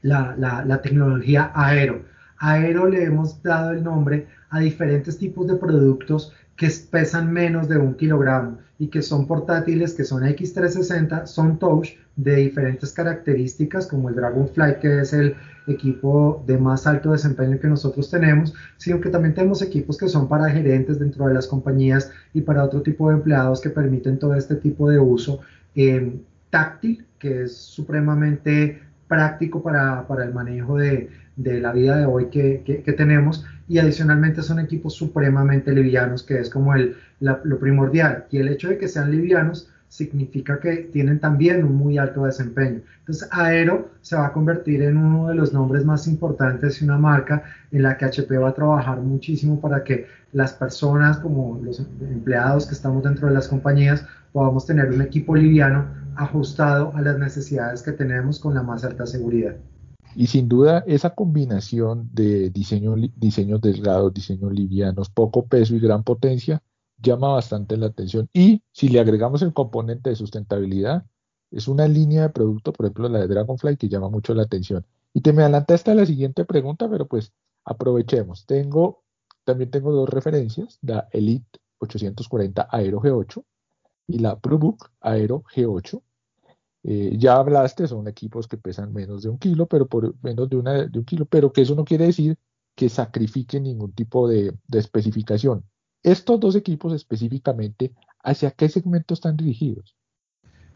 la, 0.02 0.36
la, 0.36 0.82
tecnología 0.82 1.50
Aero. 1.52 2.04
Aero 2.38 2.86
le 2.86 3.02
hemos 3.02 3.42
dado 3.42 3.72
el 3.72 3.82
nombre 3.82 4.28
a 4.50 4.60
diferentes 4.60 5.18
tipos 5.18 5.48
de 5.48 5.56
productos 5.56 6.32
que 6.58 6.68
pesan 6.90 7.32
menos 7.32 7.68
de 7.68 7.78
un 7.78 7.94
kilogramo 7.94 8.58
y 8.80 8.88
que 8.88 9.00
son 9.00 9.28
portátiles, 9.28 9.94
que 9.94 10.02
son 10.02 10.24
X360, 10.24 11.26
son 11.26 11.56
touch 11.58 11.90
de 12.16 12.34
diferentes 12.34 12.92
características 12.92 13.86
como 13.86 14.08
el 14.08 14.16
Dragonfly, 14.16 14.80
que 14.80 15.00
es 15.00 15.12
el 15.12 15.36
equipo 15.68 16.42
de 16.48 16.58
más 16.58 16.84
alto 16.88 17.12
desempeño 17.12 17.60
que 17.60 17.68
nosotros 17.68 18.10
tenemos, 18.10 18.54
sino 18.76 19.00
que 19.00 19.08
también 19.08 19.34
tenemos 19.34 19.62
equipos 19.62 19.96
que 19.96 20.08
son 20.08 20.28
para 20.28 20.50
gerentes 20.50 20.98
dentro 20.98 21.28
de 21.28 21.34
las 21.34 21.46
compañías 21.46 22.10
y 22.34 22.40
para 22.40 22.64
otro 22.64 22.82
tipo 22.82 23.08
de 23.08 23.16
empleados 23.16 23.60
que 23.60 23.70
permiten 23.70 24.18
todo 24.18 24.34
este 24.34 24.56
tipo 24.56 24.90
de 24.90 24.98
uso 24.98 25.40
eh, 25.76 26.20
táctil, 26.50 27.06
que 27.20 27.42
es 27.42 27.56
supremamente 27.56 28.82
práctico 29.06 29.62
para, 29.62 30.08
para 30.08 30.24
el 30.24 30.34
manejo 30.34 30.76
de, 30.76 31.08
de, 31.38 31.60
la 31.60 31.72
vida 31.72 31.96
de 31.96 32.04
hoy 32.04 32.26
que, 32.26 32.62
que, 32.64 32.92
tenemos 32.92 33.46
y 33.66 33.78
adicionalmente 33.78 34.42
son 34.42 34.58
equipos 34.58 34.94
supremamente 34.94 35.72
livianos, 35.72 36.22
que 36.22 36.38
es 36.38 36.50
como 36.50 36.74
el, 36.74 36.96
lo 37.20 37.58
primordial. 37.58 38.26
Y 38.30 38.38
el 38.38 38.48
hecho 38.48 38.68
de 38.68 38.78
que 38.78 38.88
sean 38.88 39.10
livianos 39.10 39.70
significa 39.88 40.60
que 40.60 40.88
tienen 40.92 41.18
también 41.18 41.64
un 41.64 41.74
muy 41.74 41.98
alto 41.98 42.24
desempeño. 42.24 42.82
Entonces, 43.00 43.28
Aero 43.32 43.90
se 44.02 44.16
va 44.16 44.26
a 44.26 44.32
convertir 44.32 44.82
en 44.82 44.96
uno 44.96 45.28
de 45.28 45.34
los 45.34 45.52
nombres 45.52 45.84
más 45.84 46.06
importantes 46.06 46.80
y 46.80 46.84
una 46.84 46.98
marca 46.98 47.42
en 47.72 47.82
la 47.82 47.96
que 47.96 48.04
HP 48.04 48.36
va 48.36 48.50
a 48.50 48.54
trabajar 48.54 49.00
muchísimo 49.00 49.60
para 49.60 49.82
que 49.84 50.06
las 50.32 50.52
personas, 50.52 51.18
como 51.18 51.58
los 51.62 51.80
empleados 51.80 52.66
que 52.66 52.74
estamos 52.74 53.02
dentro 53.02 53.28
de 53.28 53.34
las 53.34 53.48
compañías, 53.48 54.04
podamos 54.32 54.66
tener 54.66 54.90
un 54.90 55.00
equipo 55.00 55.34
liviano 55.34 55.86
ajustado 56.16 56.92
a 56.94 57.00
las 57.00 57.18
necesidades 57.18 57.82
que 57.82 57.92
tenemos 57.92 58.38
con 58.38 58.54
la 58.54 58.62
más 58.62 58.84
alta 58.84 59.06
seguridad. 59.06 59.56
Y 60.18 60.26
sin 60.26 60.48
duda, 60.48 60.82
esa 60.88 61.14
combinación 61.14 62.10
de 62.12 62.50
diseño, 62.50 62.96
diseños 63.14 63.60
delgados, 63.60 64.12
diseños 64.12 64.52
livianos, 64.52 65.10
poco 65.10 65.46
peso 65.46 65.76
y 65.76 65.78
gran 65.78 66.02
potencia 66.02 66.60
llama 67.00 67.28
bastante 67.34 67.76
la 67.76 67.86
atención. 67.86 68.28
Y 68.32 68.64
si 68.72 68.88
le 68.88 68.98
agregamos 68.98 69.42
el 69.42 69.52
componente 69.52 70.10
de 70.10 70.16
sustentabilidad, 70.16 71.06
es 71.52 71.68
una 71.68 71.86
línea 71.86 72.22
de 72.22 72.28
producto, 72.30 72.72
por 72.72 72.86
ejemplo 72.86 73.08
la 73.08 73.20
de 73.20 73.28
Dragonfly, 73.28 73.76
que 73.76 73.88
llama 73.88 74.08
mucho 74.08 74.34
la 74.34 74.42
atención. 74.42 74.84
Y 75.14 75.20
te 75.20 75.32
me 75.32 75.42
adelantaste 75.42 75.92
a 75.92 75.94
la 75.94 76.04
siguiente 76.04 76.44
pregunta, 76.44 76.90
pero 76.90 77.06
pues 77.06 77.32
aprovechemos. 77.64 78.44
Tengo, 78.44 79.04
también 79.44 79.70
tengo 79.70 79.92
dos 79.92 80.08
referencias, 80.08 80.80
la 80.82 81.08
Elite 81.12 81.60
840 81.78 82.66
Aero 82.72 83.00
G8 83.00 83.44
y 84.08 84.18
la 84.18 84.36
ProBook 84.36 84.90
Aero 85.00 85.44
G8. 85.54 86.02
Eh, 86.84 87.16
ya 87.18 87.36
hablaste, 87.36 87.86
son 87.86 88.06
equipos 88.08 88.46
que 88.46 88.56
pesan 88.56 88.92
menos 88.92 89.22
de 89.22 89.28
un 89.28 89.38
kilo, 89.38 89.66
pero 89.66 89.86
por 89.86 90.14
menos 90.22 90.48
de, 90.48 90.56
una, 90.56 90.84
de 90.86 90.98
un 90.98 91.04
kilo, 91.04 91.26
pero 91.26 91.52
que 91.52 91.62
eso 91.62 91.74
no 91.74 91.84
quiere 91.84 92.06
decir 92.06 92.38
que 92.74 92.88
sacrifiquen 92.88 93.64
ningún 93.64 93.92
tipo 93.92 94.28
de, 94.28 94.54
de 94.66 94.78
especificación. 94.78 95.64
Estos 96.02 96.38
dos 96.38 96.54
equipos 96.54 96.92
específicamente, 96.92 97.92
¿hacia 98.22 98.52
qué 98.52 98.68
segmento 98.68 99.14
están 99.14 99.36
dirigidos? 99.36 99.96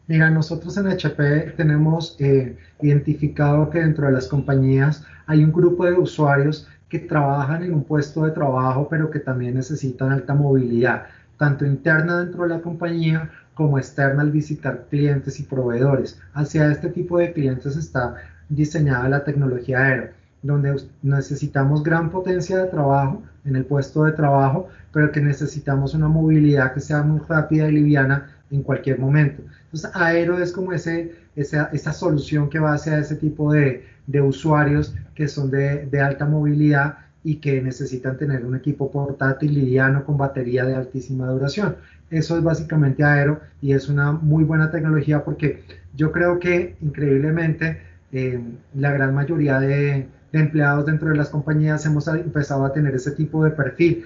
Mira, 0.07 0.29
nosotros 0.29 0.75
en 0.77 0.87
HP 0.87 1.53
tenemos 1.55 2.17
eh, 2.19 2.57
identificado 2.81 3.69
que 3.69 3.79
dentro 3.79 4.07
de 4.07 4.11
las 4.11 4.27
compañías 4.27 5.05
hay 5.27 5.43
un 5.45 5.53
grupo 5.53 5.85
de 5.85 5.93
usuarios 5.93 6.67
que 6.89 6.99
trabajan 6.99 7.63
en 7.63 7.73
un 7.73 7.85
puesto 7.85 8.25
de 8.25 8.31
trabajo, 8.31 8.87
pero 8.89 9.09
que 9.09 9.19
también 9.19 9.55
necesitan 9.55 10.11
alta 10.11 10.33
movilidad, 10.33 11.05
tanto 11.37 11.65
interna 11.65 12.19
dentro 12.19 12.43
de 12.43 12.49
la 12.49 12.61
compañía 12.61 13.31
como 13.53 13.77
externa 13.77 14.21
al 14.21 14.31
visitar 14.31 14.85
clientes 14.89 15.39
y 15.39 15.43
proveedores. 15.43 16.19
Hacia 16.33 16.71
este 16.71 16.89
tipo 16.89 17.17
de 17.17 17.33
clientes 17.33 17.75
está 17.75 18.15
diseñada 18.49 19.09
la 19.09 19.23
tecnología 19.23 19.79
Aero 19.79 20.23
donde 20.43 20.75
necesitamos 21.01 21.81
gran 21.81 22.11
potencia 22.11 22.57
de 22.57 22.67
trabajo 22.67 23.23
en 23.45 23.55
el 23.55 23.65
puesto 23.65 24.03
de 24.03 24.11
trabajo, 24.11 24.67
pero 24.91 25.11
que 25.11 25.21
necesitamos 25.21 25.93
una 25.95 26.09
movilidad 26.09 26.73
que 26.73 26.81
sea 26.81 27.01
muy 27.01 27.21
rápida 27.27 27.67
y 27.67 27.71
liviana 27.71 28.29
en 28.51 28.61
cualquier 28.61 28.99
momento. 28.99 29.41
Entonces, 29.65 29.89
Aero 29.95 30.37
es 30.37 30.51
como 30.51 30.73
ese, 30.73 31.15
esa, 31.35 31.69
esa 31.73 31.93
solución 31.93 32.49
que 32.49 32.59
va 32.59 32.73
hacia 32.73 32.99
ese 32.99 33.15
tipo 33.15 33.53
de, 33.53 33.85
de 34.05 34.21
usuarios 34.21 34.93
que 35.15 35.27
son 35.27 35.49
de, 35.49 35.85
de, 35.87 36.01
alta 36.01 36.25
movilidad 36.25 36.97
y 37.23 37.37
que 37.37 37.61
necesitan 37.61 38.17
tener 38.17 38.45
un 38.45 38.55
equipo 38.55 38.91
portátil 38.91 39.53
liviano 39.53 40.03
con 40.05 40.17
batería 40.17 40.65
de 40.65 40.75
altísima 40.75 41.27
duración. 41.27 41.77
Eso 42.09 42.37
es 42.37 42.43
básicamente 42.43 43.03
Aero 43.03 43.39
y 43.61 43.73
es 43.73 43.89
una 43.89 44.11
muy 44.11 44.43
buena 44.43 44.69
tecnología 44.69 45.23
porque 45.23 45.63
yo 45.95 46.11
creo 46.11 46.39
que 46.39 46.75
increíblemente 46.81 47.81
eh, 48.11 48.39
la 48.75 48.91
gran 48.91 49.15
mayoría 49.15 49.59
de, 49.59 50.07
empleados 50.33 50.87
dentro 50.87 51.09
de 51.09 51.15
las 51.15 51.29
compañías 51.29 51.85
hemos 51.85 52.07
empezado 52.07 52.65
a 52.65 52.73
tener 52.73 52.95
ese 52.95 53.11
tipo 53.11 53.43
de 53.43 53.51
perfil. 53.51 54.05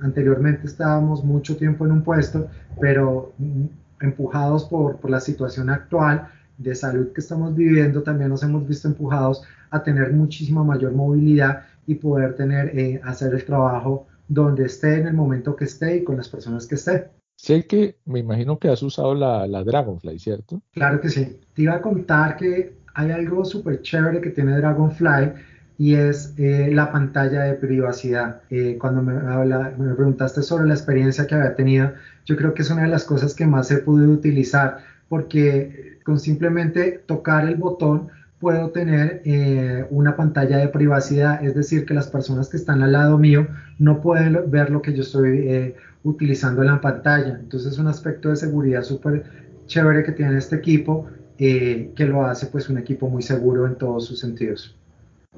Anteriormente 0.00 0.66
estábamos 0.66 1.24
mucho 1.24 1.56
tiempo 1.56 1.86
en 1.86 1.92
un 1.92 2.02
puesto, 2.02 2.48
pero 2.80 3.32
mm, 3.38 3.64
empujados 4.00 4.64
por, 4.64 4.96
por 4.96 5.10
la 5.10 5.20
situación 5.20 5.70
actual 5.70 6.28
de 6.58 6.74
salud 6.74 7.12
que 7.12 7.20
estamos 7.20 7.54
viviendo, 7.54 8.02
también 8.02 8.30
nos 8.30 8.42
hemos 8.42 8.66
visto 8.66 8.88
empujados 8.88 9.42
a 9.70 9.82
tener 9.82 10.12
muchísima 10.12 10.64
mayor 10.64 10.92
movilidad 10.92 11.62
y 11.88 11.94
poder 11.94 12.36
tener, 12.36 12.78
eh, 12.78 13.00
hacer 13.02 13.34
el 13.34 13.44
trabajo 13.44 14.06
donde 14.28 14.66
esté, 14.66 14.98
en 14.98 15.06
el 15.06 15.14
momento 15.14 15.56
que 15.56 15.64
esté 15.64 15.96
y 15.96 16.04
con 16.04 16.18
las 16.18 16.28
personas 16.28 16.66
que 16.66 16.74
esté. 16.74 17.08
Sé 17.34 17.66
que 17.66 17.96
me 18.04 18.18
imagino 18.18 18.58
que 18.58 18.68
has 18.68 18.82
usado 18.82 19.14
la, 19.14 19.46
la 19.46 19.64
Dragonfly, 19.64 20.18
¿cierto? 20.18 20.60
Claro 20.72 21.00
que 21.00 21.08
sí. 21.08 21.40
Te 21.54 21.62
iba 21.62 21.74
a 21.74 21.80
contar 21.80 22.36
que 22.36 22.74
hay 22.94 23.10
algo 23.10 23.44
súper 23.44 23.80
chévere 23.80 24.20
que 24.20 24.30
tiene 24.30 24.56
Dragonfly 24.58 25.32
y 25.78 25.94
es 25.94 26.34
eh, 26.36 26.68
la 26.72 26.92
pantalla 26.92 27.44
de 27.44 27.54
privacidad. 27.54 28.42
Eh, 28.50 28.76
cuando 28.78 29.00
me, 29.00 29.16
habla, 29.32 29.72
me 29.78 29.94
preguntaste 29.94 30.42
sobre 30.42 30.66
la 30.66 30.74
experiencia 30.74 31.26
que 31.26 31.36
había 31.36 31.54
tenido, 31.54 31.94
yo 32.26 32.36
creo 32.36 32.52
que 32.52 32.62
es 32.62 32.70
una 32.70 32.82
de 32.82 32.88
las 32.88 33.04
cosas 33.04 33.34
que 33.34 33.46
más 33.46 33.70
he 33.70 33.78
podido 33.78 34.10
utilizar 34.10 34.78
porque 35.08 36.00
con 36.04 36.18
simplemente 36.18 37.02
tocar 37.06 37.48
el 37.48 37.54
botón 37.54 38.08
puedo 38.40 38.70
tener 38.70 39.22
eh, 39.24 39.86
una 39.90 40.16
pantalla 40.16 40.58
de 40.58 40.68
privacidad, 40.68 41.44
es 41.44 41.54
decir, 41.54 41.84
que 41.84 41.94
las 41.94 42.08
personas 42.08 42.48
que 42.48 42.56
están 42.56 42.82
al 42.82 42.92
lado 42.92 43.18
mío 43.18 43.46
no 43.78 44.00
pueden 44.00 44.50
ver 44.50 44.70
lo 44.70 44.82
que 44.82 44.94
yo 44.94 45.02
estoy 45.02 45.74
utilizando 46.04 46.62
en 46.62 46.68
la 46.68 46.80
pantalla. 46.80 47.38
Entonces 47.40 47.72
es 47.72 47.78
un 47.78 47.88
aspecto 47.88 48.30
de 48.30 48.36
seguridad 48.36 48.82
súper 48.82 49.24
chévere 49.66 50.02
que 50.04 50.12
tiene 50.12 50.38
este 50.38 50.56
equipo, 50.56 51.06
que 51.36 51.92
lo 51.98 52.24
hace 52.24 52.46
pues 52.46 52.68
un 52.68 52.78
equipo 52.78 53.08
muy 53.08 53.22
seguro 53.22 53.66
en 53.66 53.76
todos 53.76 54.06
sus 54.06 54.18
sentidos. 54.20 54.78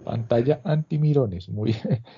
Pantalla 0.04 0.60
antimirones, 0.64 1.48
muy, 1.48 1.74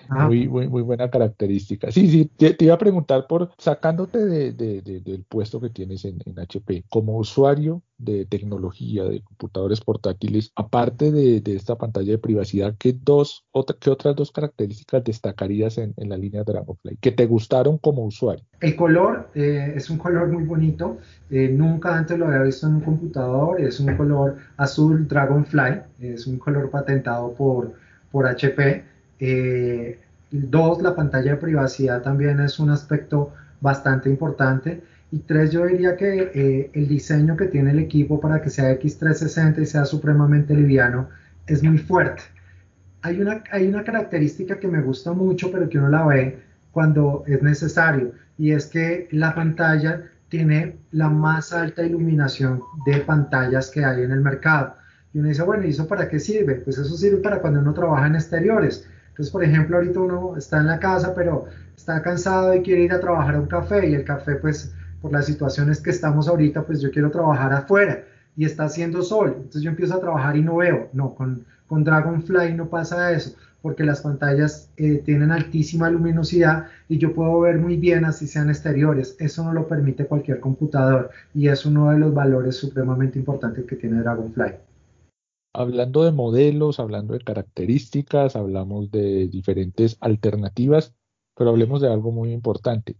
muy, 0.08 0.48
muy, 0.48 0.68
muy, 0.68 0.82
buena 0.82 1.10
característica. 1.10 1.90
Sí, 1.90 2.08
sí, 2.08 2.30
te, 2.36 2.56
iba 2.60 2.74
a 2.74 2.78
preguntar 2.78 3.26
por 3.26 3.50
sacándote 3.58 4.18
de, 4.18 4.52
del 4.52 5.24
puesto 5.24 5.60
que 5.60 5.70
tienes 5.70 6.04
en, 6.04 6.20
HP, 6.36 6.84
como 6.88 7.16
usuario 7.16 7.82
de 8.02 8.26
tecnología, 8.26 9.04
de 9.04 9.23
computadores 9.23 9.80
portátiles, 9.80 10.52
aparte 10.56 11.11
de, 11.12 11.42
esta 11.47 11.76
pantalla 11.76 12.12
de 12.12 12.18
privacidad, 12.18 12.75
¿qué, 12.78 12.92
dos, 12.92 13.44
otra, 13.52 13.76
¿qué 13.78 13.90
otras 13.90 14.16
dos 14.16 14.32
características 14.32 15.04
destacarías 15.04 15.78
en, 15.78 15.94
la 15.97 16.16
línea 16.16 16.44
Dragonfly 16.44 16.97
que 17.00 17.12
te 17.12 17.26
gustaron 17.26 17.78
como 17.78 18.04
usuario? 18.04 18.44
El 18.61 18.76
color 18.76 19.30
eh, 19.35 19.73
es 19.76 19.90
un 19.90 19.99
color 19.99 20.28
muy 20.28 20.44
bonito, 20.44 20.99
eh, 21.30 21.49
nunca 21.49 21.97
antes 21.97 22.18
lo 22.18 22.26
había 22.26 22.42
visto 22.42 22.66
en 22.66 22.75
un 22.76 22.80
computador, 22.80 23.61
es 23.61 23.80
un 23.80 23.97
color 23.97 24.37
azul 24.56 25.06
Dragonfly, 25.06 25.82
es 26.00 26.26
un 26.26 26.38
color 26.38 26.71
patentado 26.71 27.32
por, 27.32 27.73
por 28.11 28.26
HP. 28.26 28.85
Eh, 29.21 29.99
dos, 30.30 30.82
la 30.82 30.94
pantalla 30.94 31.32
de 31.32 31.37
privacidad 31.37 32.02
también 32.02 32.40
es 32.40 32.59
un 32.59 32.71
aspecto 32.71 33.32
bastante 33.61 34.11
importante. 34.11 34.82
Y 35.12 35.19
tres, 35.19 35.52
yo 35.52 35.66
diría 35.66 35.95
que 35.95 36.31
eh, 36.35 36.71
el 36.73 36.88
diseño 36.88 37.37
que 37.37 37.45
tiene 37.45 37.73
el 37.73 37.78
equipo 37.78 38.19
para 38.19 38.40
que 38.40 38.49
sea 38.49 38.73
X360 38.73 39.61
y 39.61 39.66
sea 39.66 39.85
supremamente 39.85 40.54
liviano 40.54 41.11
es 41.47 41.62
muy 41.62 41.76
fuerte. 41.76 42.23
Hay 43.02 43.21
una, 43.21 43.45
hay 43.50 43.66
una 43.66 43.85
característica 43.85 44.59
que 44.59 44.69
me 44.69 44.81
gusta 44.81 45.12
mucho, 45.12 45.52
pero 45.52 45.69
que 45.69 45.78
uno 45.78 45.90
la 45.90 46.07
ve 46.07 46.42
cuando 46.71 47.25
es 47.26 47.42
necesario, 47.42 48.12
y 48.38 48.52
es 48.52 48.64
que 48.64 49.09
la 49.11 49.35
pantalla 49.35 50.02
tiene 50.31 50.78
la 50.92 51.11
más 51.11 51.52
alta 51.52 51.83
iluminación 51.83 52.62
de 52.87 53.00
pantallas 53.00 53.71
que 53.71 53.85
hay 53.85 54.04
en 54.04 54.12
el 54.12 54.23
mercado. 54.23 54.76
Y 55.12 55.19
uno 55.19 55.28
dice, 55.28 55.42
bueno, 55.42 55.66
¿y 55.66 55.71
eso 55.71 55.87
para 55.87 56.09
qué 56.09 56.19
sirve? 56.19 56.54
Pues 56.54 56.78
eso 56.78 56.97
sirve 56.97 57.19
para 57.19 57.42
cuando 57.42 57.61
uno 57.61 57.75
trabaja 57.75 58.07
en 58.07 58.14
exteriores. 58.14 58.88
Entonces, 59.11 59.31
por 59.31 59.45
ejemplo, 59.45 59.76
ahorita 59.76 60.00
uno 60.00 60.38
está 60.38 60.61
en 60.61 60.69
la 60.69 60.78
casa, 60.78 61.14
pero 61.14 61.45
está 61.76 62.00
cansado 62.00 62.54
y 62.54 62.62
quiere 62.62 62.85
ir 62.85 62.95
a 62.95 63.00
trabajar 63.00 63.35
a 63.35 63.40
un 63.40 63.47
café 63.47 63.87
y 63.87 63.95
el 63.95 64.04
café, 64.04 64.37
pues, 64.37 64.73
por 65.02 65.12
las 65.12 65.26
situaciones 65.26 65.82
que 65.82 65.90
estamos 65.90 66.28
ahorita, 66.28 66.64
pues 66.64 66.80
yo 66.80 66.90
quiero 66.90 67.11
trabajar 67.11 67.52
afuera 67.52 68.04
y 68.37 68.44
está 68.44 68.64
haciendo 68.64 69.02
sol. 69.02 69.35
Entonces 69.37 69.62
yo 69.62 69.71
empiezo 69.71 69.94
a 69.94 70.00
trabajar 70.00 70.37
y 70.37 70.42
no 70.42 70.56
veo. 70.56 70.88
No, 70.92 71.14
con, 71.14 71.44
con 71.66 71.85
Dragonfly 71.85 72.54
no 72.54 72.68
pasa 72.68 73.12
eso, 73.12 73.35
porque 73.61 73.85
las 73.85 74.00
pantallas 74.00 74.71
eh, 74.76 75.02
tienen 75.04 75.32
altísima 75.32 75.90
luminosidad 75.90 76.66
y 76.88 76.99
yo 76.99 77.14
puedo 77.14 77.40
ver 77.40 77.59
muy 77.59 77.76
bien 77.76 78.04
así 78.04 78.26
sean 78.26 78.49
exteriores. 78.49 79.16
Eso 79.18 79.44
no 79.44 79.52
lo 79.52 79.66
permite 79.66 80.06
cualquier 80.06 80.40
computador 80.40 81.11
y 81.35 81.49
es 81.49 81.66
uno 81.66 81.90
de 81.90 81.99
los 81.99 82.14
valores 82.14 82.56
supremamente 82.56 83.18
importantes 83.18 83.66
que 83.66 83.76
tiene 83.76 84.00
Dragonfly. 84.00 84.54
Hablando 85.54 86.04
de 86.04 86.12
modelos, 86.12 86.80
hablando 86.80 87.12
de 87.12 87.21
características, 87.21 88.37
hablamos 88.37 88.90
de 88.90 89.28
diferentes 89.28 89.99
alternativas, 90.00 90.94
pero 91.37 91.50
hablemos 91.50 91.82
de 91.82 91.92
algo 91.92 92.11
muy 92.11 92.32
importante. 92.32 92.97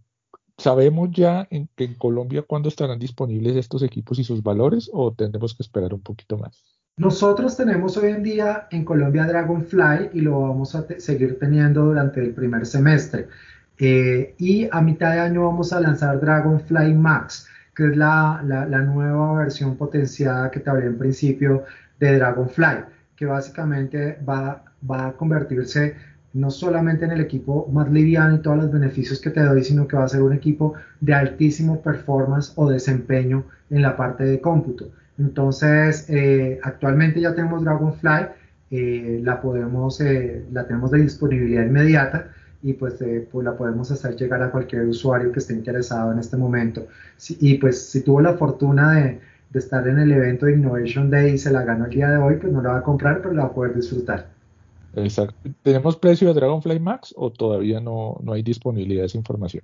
¿Sabemos 0.57 1.09
ya 1.11 1.47
en, 1.49 1.67
que 1.75 1.83
en 1.83 1.95
Colombia 1.95 2.43
cuándo 2.43 2.69
estarán 2.69 2.99
disponibles 2.99 3.55
estos 3.55 3.83
equipos 3.83 4.19
y 4.19 4.23
sus 4.23 4.43
valores 4.43 4.89
o 4.93 5.13
tendremos 5.13 5.55
que 5.55 5.63
esperar 5.63 5.93
un 5.93 6.01
poquito 6.01 6.37
más? 6.37 6.63
Nosotros 6.95 7.57
tenemos 7.57 7.97
hoy 7.97 8.11
en 8.11 8.21
día 8.21 8.67
en 8.69 8.85
Colombia 8.85 9.25
Dragonfly 9.25 10.11
y 10.13 10.21
lo 10.21 10.41
vamos 10.41 10.75
a 10.75 10.85
seguir 10.99 11.39
teniendo 11.39 11.85
durante 11.85 12.21
el 12.21 12.33
primer 12.35 12.67
semestre. 12.67 13.27
Eh, 13.79 14.35
y 14.37 14.67
a 14.71 14.79
mitad 14.79 15.13
de 15.13 15.19
año 15.21 15.45
vamos 15.45 15.73
a 15.73 15.79
lanzar 15.79 16.21
Dragonfly 16.21 16.93
Max, 16.93 17.47
que 17.75 17.87
es 17.87 17.97
la, 17.97 18.43
la, 18.45 18.67
la 18.67 18.79
nueva 18.79 19.33
versión 19.33 19.75
potenciada 19.75 20.51
que 20.51 20.59
te 20.59 20.69
hablé 20.69 20.85
en 20.85 20.99
principio 20.99 21.63
de 21.99 22.19
Dragonfly, 22.19 22.85
que 23.15 23.25
básicamente 23.25 24.19
va, 24.27 24.63
va 24.89 25.07
a 25.07 25.13
convertirse 25.13 25.95
no 26.33 26.49
solamente 26.49 27.05
en 27.05 27.11
el 27.11 27.21
equipo 27.21 27.69
más 27.71 27.91
liviano 27.91 28.35
y 28.35 28.41
todos 28.41 28.57
los 28.57 28.71
beneficios 28.71 29.21
que 29.21 29.29
te 29.29 29.41
doy, 29.41 29.63
sino 29.63 29.87
que 29.87 29.95
va 29.95 30.03
a 30.03 30.07
ser 30.07 30.23
un 30.23 30.33
equipo 30.33 30.73
de 30.99 31.13
altísimo 31.13 31.81
performance 31.81 32.53
o 32.55 32.69
desempeño 32.69 33.45
en 33.69 33.81
la 33.81 33.95
parte 33.95 34.23
de 34.25 34.41
cómputo. 34.41 34.91
Entonces, 35.19 36.09
eh, 36.09 36.59
actualmente 36.63 37.21
ya 37.21 37.35
tenemos 37.35 37.63
Dragonfly, 37.63 38.27
eh, 38.71 39.21
la 39.23 39.39
podemos, 39.41 40.01
eh, 40.01 40.45
la 40.51 40.65
tenemos 40.65 40.89
de 40.91 41.01
disponibilidad 41.01 41.65
inmediata 41.65 42.29
y 42.63 42.73
pues, 42.73 42.95
pues, 43.31 43.45
la 43.45 43.55
podemos 43.55 43.91
hacer 43.91 44.15
llegar 44.15 44.41
a 44.41 44.49
cualquier 44.49 44.87
usuario 44.87 45.31
que 45.31 45.39
esté 45.39 45.53
interesado 45.53 46.11
en 46.11 46.19
este 46.19 46.37
momento. 46.37 46.87
y 47.39 47.55
pues 47.59 47.89
si 47.89 48.01
tuvo 48.01 48.21
la 48.21 48.33
fortuna 48.33 48.93
de, 48.93 49.19
de 49.51 49.59
estar 49.59 49.87
en 49.87 49.99
el 49.99 50.11
evento 50.11 50.47
de 50.47 50.53
Innovation 50.53 51.09
Day 51.11 51.33
y 51.33 51.37
se 51.37 51.51
la 51.51 51.63
ganó 51.63 51.85
el 51.85 51.91
día 51.91 52.09
de 52.09 52.17
hoy, 52.17 52.37
pues 52.37 52.51
no 52.51 52.61
la 52.61 52.71
va 52.71 52.77
a 52.79 52.83
comprar, 52.83 53.21
pero 53.21 53.33
la 53.33 53.43
va 53.43 53.49
a 53.49 53.53
poder 53.53 53.75
disfrutar. 53.75 54.32
Exacto. 54.95 55.49
¿Tenemos 55.61 55.97
precio 55.97 56.27
de 56.27 56.33
Dragonfly 56.35 56.79
Max 56.79 57.13
o 57.17 57.31
todavía 57.31 57.79
no, 57.79 58.17
no 58.21 58.33
hay 58.33 58.43
disponibilidad 58.43 59.01
de 59.01 59.07
esa 59.07 59.17
información? 59.17 59.63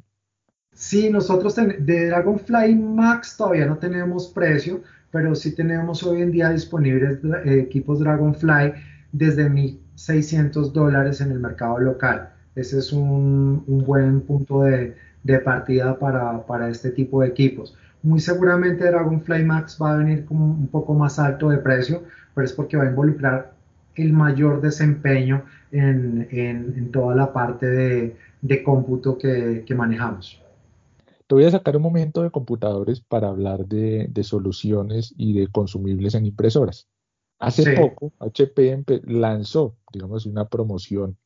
Sí, 0.73 1.09
nosotros 1.09 1.55
de 1.55 2.07
Dragonfly 2.07 2.75
Max 2.75 3.35
todavía 3.37 3.65
no 3.65 3.77
tenemos 3.77 4.27
precio, 4.29 4.81
pero 5.11 5.35
sí 5.35 5.53
tenemos 5.53 6.03
hoy 6.03 6.21
en 6.21 6.31
día 6.31 6.49
disponibles 6.49 7.19
eh, 7.45 7.59
equipos 7.59 7.99
Dragonfly 7.99 8.73
desde 9.11 9.49
1.600 9.49 10.71
dólares 10.71 11.21
en 11.21 11.31
el 11.31 11.39
mercado 11.39 11.79
local. 11.79 12.29
Ese 12.55 12.79
es 12.79 12.93
un, 12.93 13.63
un 13.67 13.85
buen 13.85 14.21
punto 14.21 14.63
de, 14.63 14.95
de 15.23 15.39
partida 15.39 15.97
para, 15.97 16.45
para, 16.45 16.69
este 16.69 16.91
tipo 16.91 17.21
de 17.21 17.27
equipos. 17.27 17.75
Muy 18.01 18.19
seguramente 18.19 18.85
Dragonfly 18.85 19.43
Max 19.43 19.77
va 19.81 19.93
a 19.93 19.97
venir 19.97 20.25
como 20.25 20.45
un 20.45 20.67
poco 20.67 20.93
más 20.93 21.19
alto 21.19 21.49
de 21.49 21.57
precio, 21.57 22.03
pero 22.33 22.45
es 22.45 22.53
porque 22.53 22.77
va 22.77 22.83
a 22.83 22.89
involucrar 22.89 23.58
el 24.01 24.13
mayor 24.13 24.61
desempeño 24.61 25.43
en, 25.71 26.27
en, 26.31 26.91
toda 26.91 27.15
la 27.15 27.31
parte 27.33 27.65
de, 27.65 28.17
de 28.41 28.63
cómputo 28.63 29.17
que, 29.17 29.63
que, 29.65 29.75
manejamos. 29.75 30.41
Te 31.27 31.35
voy 31.35 31.45
a 31.45 31.51
sacar 31.51 31.77
un 31.77 31.83
momento 31.83 32.23
de 32.23 32.31
computadores 32.31 33.01
para 33.01 33.27
hablar 33.27 33.65
de, 33.67 34.07
de 34.09 34.23
soluciones 34.23 35.13
y 35.17 35.39
de 35.39 35.47
consumibles 35.47 36.15
en 36.15 36.25
impresoras. 36.25 36.87
Hace 37.39 37.73
poco, 37.75 38.11
HP 38.19 38.83
lanzó, 39.05 39.77
digamos, 39.93 40.25
una 40.25 40.49
promoción 40.49 41.17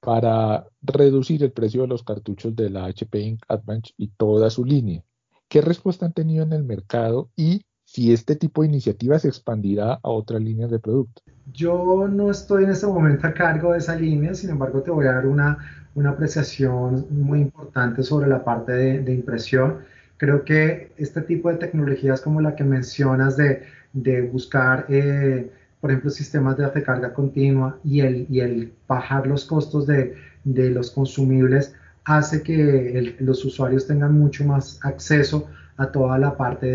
para 0.00 0.66
reducir 0.80 1.42
el 1.42 1.52
precio 1.52 1.82
de 1.82 1.88
los 1.88 2.02
cartuchos 2.02 2.56
de 2.56 2.70
la 2.70 2.86
HP 2.86 3.20
Ink 3.20 3.42
Advance 3.48 3.92
y 3.98 4.08
toda 4.08 4.48
su 4.48 4.64
línea. 4.64 5.04
¿Qué 5.48 5.60
respuesta 5.60 6.06
han 6.06 6.14
tenido 6.14 6.44
en 6.44 6.54
el 6.54 6.64
mercado 6.64 7.30
y 7.36 7.66
si 7.92 8.12
este 8.12 8.36
tipo 8.36 8.62
de 8.62 8.68
iniciativa 8.68 9.18
se 9.18 9.26
expandirá 9.26 9.94
a 9.94 10.10
otras 10.10 10.40
líneas 10.40 10.70
de 10.70 10.78
producto? 10.78 11.22
Yo 11.52 12.06
no 12.06 12.30
estoy 12.30 12.62
en 12.62 12.70
este 12.70 12.86
momento 12.86 13.26
a 13.26 13.34
cargo 13.34 13.72
de 13.72 13.78
esa 13.78 13.96
línea, 13.96 14.32
sin 14.32 14.50
embargo 14.50 14.80
te 14.80 14.92
voy 14.92 15.06
a 15.06 15.14
dar 15.14 15.26
una, 15.26 15.58
una 15.96 16.10
apreciación 16.10 17.06
muy 17.10 17.40
importante 17.40 18.04
sobre 18.04 18.28
la 18.28 18.44
parte 18.44 18.72
de, 18.72 19.12
impresión. 19.12 19.78
Creo 20.18 20.44
que 20.44 20.92
este 20.98 21.20
tipo 21.22 21.48
de 21.50 21.56
tecnologías 21.56 22.20
como 22.20 22.40
la 22.40 22.54
que 22.54 22.62
mencionas 22.62 23.36
de, 23.36 23.64
de 23.92 24.22
buscar, 24.22 24.86
eh, 24.88 25.50
por 25.80 25.90
ejemplo, 25.90 26.10
sistemas 26.10 26.56
de 26.58 26.70
recarga 26.70 27.12
continua 27.12 27.76
y 27.82 28.02
el, 28.02 28.24
y 28.30 28.38
el 28.38 28.72
bajar 28.86 29.26
los 29.26 29.44
costos 29.44 29.88
de, 29.88 30.14
de 30.44 30.70
los 30.70 30.92
consumibles 30.92 31.74
hace 32.04 32.42
que 32.44 33.16
los 33.18 33.44
usuarios 33.44 33.88
tengan 33.88 34.16
mucho 34.16 34.44
más 34.44 34.78
acceso 34.84 35.48
a 35.80 35.90
toda 35.90 36.18
la 36.18 36.36
parte 36.36 36.66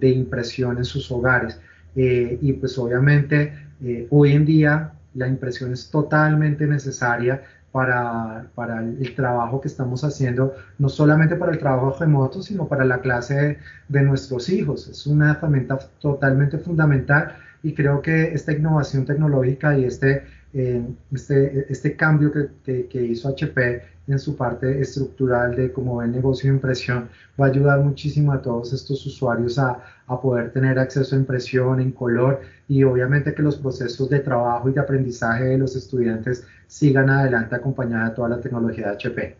de, 0.00 0.10
impresión 0.10 0.78
en 0.78 0.84
sus 0.84 1.10
hogares. 1.10 1.60
Eh, 1.94 2.38
y 2.40 2.54
pues 2.54 2.78
obviamente 2.78 3.52
eh, 3.82 4.06
hoy 4.10 4.32
en 4.32 4.44
día 4.46 4.92
la 5.14 5.28
impresión 5.28 5.72
es 5.72 5.90
totalmente 5.90 6.66
necesaria 6.66 7.42
para, 7.70 8.46
para, 8.54 8.80
el 8.80 9.14
trabajo 9.14 9.60
que 9.60 9.68
estamos 9.68 10.02
haciendo, 10.02 10.54
no 10.78 10.88
solamente 10.88 11.36
para 11.36 11.52
el 11.52 11.58
trabajo 11.58 11.96
remoto, 11.98 12.42
sino 12.42 12.66
para 12.66 12.84
la 12.84 13.00
clase 13.00 13.34
de, 13.34 13.58
de 13.88 14.02
nuestros 14.02 14.48
hijos. 14.48 14.88
Es 14.88 15.06
una 15.06 15.32
herramienta 15.32 15.78
totalmente 16.00 16.58
fundamental 16.58 17.36
y 17.62 17.74
creo 17.74 18.00
que 18.00 18.32
esta 18.32 18.52
innovación 18.52 19.04
tecnológica 19.04 19.76
y 19.76 19.84
este 19.84 20.22
este, 20.54 21.66
este 21.68 21.96
cambio 21.96 22.30
que, 22.30 22.86
que, 22.86 23.04
hizo 23.04 23.28
HP 23.28 23.82
en 24.06 24.18
su 24.20 24.36
parte 24.36 24.80
estructural 24.80 25.56
de 25.56 25.72
cómo 25.72 25.96
ve 25.96 26.06
negocio 26.06 26.48
de 26.48 26.56
impresión 26.56 27.08
va 27.40 27.46
a 27.46 27.48
ayudar 27.48 27.80
muchísimo 27.80 28.32
a 28.32 28.40
todos 28.40 28.72
estos 28.72 29.04
usuarios 29.04 29.58
a, 29.58 29.82
a, 30.06 30.20
poder 30.20 30.52
tener 30.52 30.78
acceso 30.78 31.16
a 31.16 31.18
impresión 31.18 31.80
en 31.80 31.90
color 31.90 32.40
y 32.68 32.84
obviamente 32.84 33.34
que 33.34 33.42
los 33.42 33.56
procesos 33.56 34.08
de 34.08 34.20
trabajo 34.20 34.68
y 34.68 34.72
de 34.72 34.80
aprendizaje 34.80 35.44
de 35.44 35.58
los 35.58 35.74
estudiantes 35.74 36.46
sigan 36.68 37.10
adelante 37.10 37.56
acompañada 37.56 38.10
de 38.10 38.14
toda 38.14 38.28
la 38.28 38.40
tecnología 38.40 38.90
de 38.90 38.92
HP. 38.92 39.36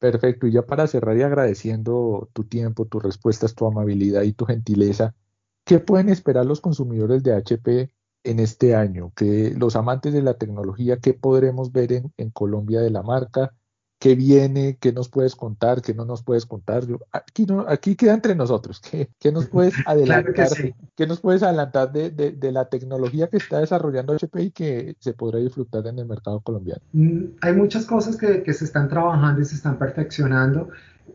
Perfecto, 0.00 0.46
y 0.48 0.52
ya 0.52 0.62
para 0.62 0.88
cerrar 0.88 1.16
y 1.16 1.22
agradeciendo 1.22 2.28
tu 2.32 2.42
tiempo, 2.44 2.86
tus 2.86 3.02
respuestas, 3.02 3.54
tu 3.54 3.66
amabilidad 3.66 4.22
y 4.22 4.32
tu 4.32 4.46
gentileza, 4.46 5.14
¿qué 5.64 5.78
pueden 5.78 6.08
esperar 6.08 6.44
los 6.46 6.60
consumidores 6.60 7.22
de 7.22 7.34
HP 7.34 7.90
en 8.30 8.40
este 8.40 8.74
año? 8.74 9.12
que 9.14 9.54
los 9.56 9.76
amantes 9.76 10.12
de 10.12 10.22
la 10.22 10.34
tecnología, 10.34 10.98
¿qué 10.98 11.14
podremos 11.14 11.72
ver 11.72 11.92
en, 11.92 12.12
en 12.16 12.30
Colombia 12.30 12.80
de 12.80 12.90
la 12.90 13.02
marca? 13.02 13.52
¿Qué 13.98 14.14
viene? 14.14 14.78
¿Qué 14.80 14.92
nos 14.92 15.08
puedes 15.08 15.34
contar? 15.34 15.82
¿Qué 15.82 15.92
no 15.92 16.04
nos 16.04 16.22
puedes 16.22 16.46
contar? 16.46 16.84
aquí, 17.10 17.46
no, 17.46 17.64
aquí 17.66 17.96
queda 17.96 18.14
entre 18.14 18.36
nosotros. 18.36 18.80
¿Qué, 18.90 19.10
qué 19.18 19.32
nos 19.32 19.46
puedes 19.46 19.74
adelantar? 19.86 20.48
¿Qué 20.94 21.06
nos 21.06 21.20
puedes 21.20 21.42
adelantar 21.42 21.90
de, 21.90 22.10
de, 22.10 22.30
de, 22.30 22.52
la 22.52 22.68
tecnología 22.68 23.28
que 23.28 23.38
está 23.38 23.58
desarrollando 23.58 24.12
HP 24.12 24.42
y 24.42 24.50
que 24.52 24.96
se 25.00 25.14
podrá 25.14 25.40
disfrutar 25.40 25.86
en 25.88 25.98
el 25.98 26.06
mercado 26.06 26.40
colombiano? 26.40 26.82
Mm, 26.92 27.24
hay 27.40 27.54
muchas 27.54 27.86
cosas 27.86 28.16
que, 28.16 28.44
que 28.44 28.52
se 28.52 28.66
están 28.66 28.88
trabajando 28.88 29.40
y 29.40 29.44
se 29.44 29.56
están 29.56 29.78
perfeccionando. 29.78 30.68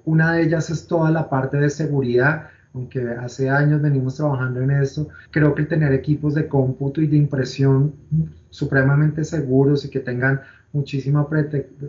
Una 0.04 0.34
de 0.34 0.44
ellas 0.44 0.70
es 0.70 0.86
toda 0.86 1.10
la 1.10 1.30
parte 1.30 1.58
de 1.58 1.70
seguridad 1.70 2.50
aunque 2.74 3.08
hace 3.12 3.50
años 3.50 3.82
venimos 3.82 4.16
trabajando 4.16 4.62
en 4.62 4.72
esto, 4.72 5.08
creo 5.32 5.54
que 5.54 5.64
tener 5.64 5.94
equipos 5.94 6.34
de 6.34 6.48
cómputo 6.48 7.02
y 7.02 7.08
de 7.08 7.18
impresión 7.18 7.94
supremamente 8.50 9.24
seguros 9.24 9.86
y 9.86 9.90
que 9.90 10.00
tengan 10.00 10.42
muchísima 10.74 11.28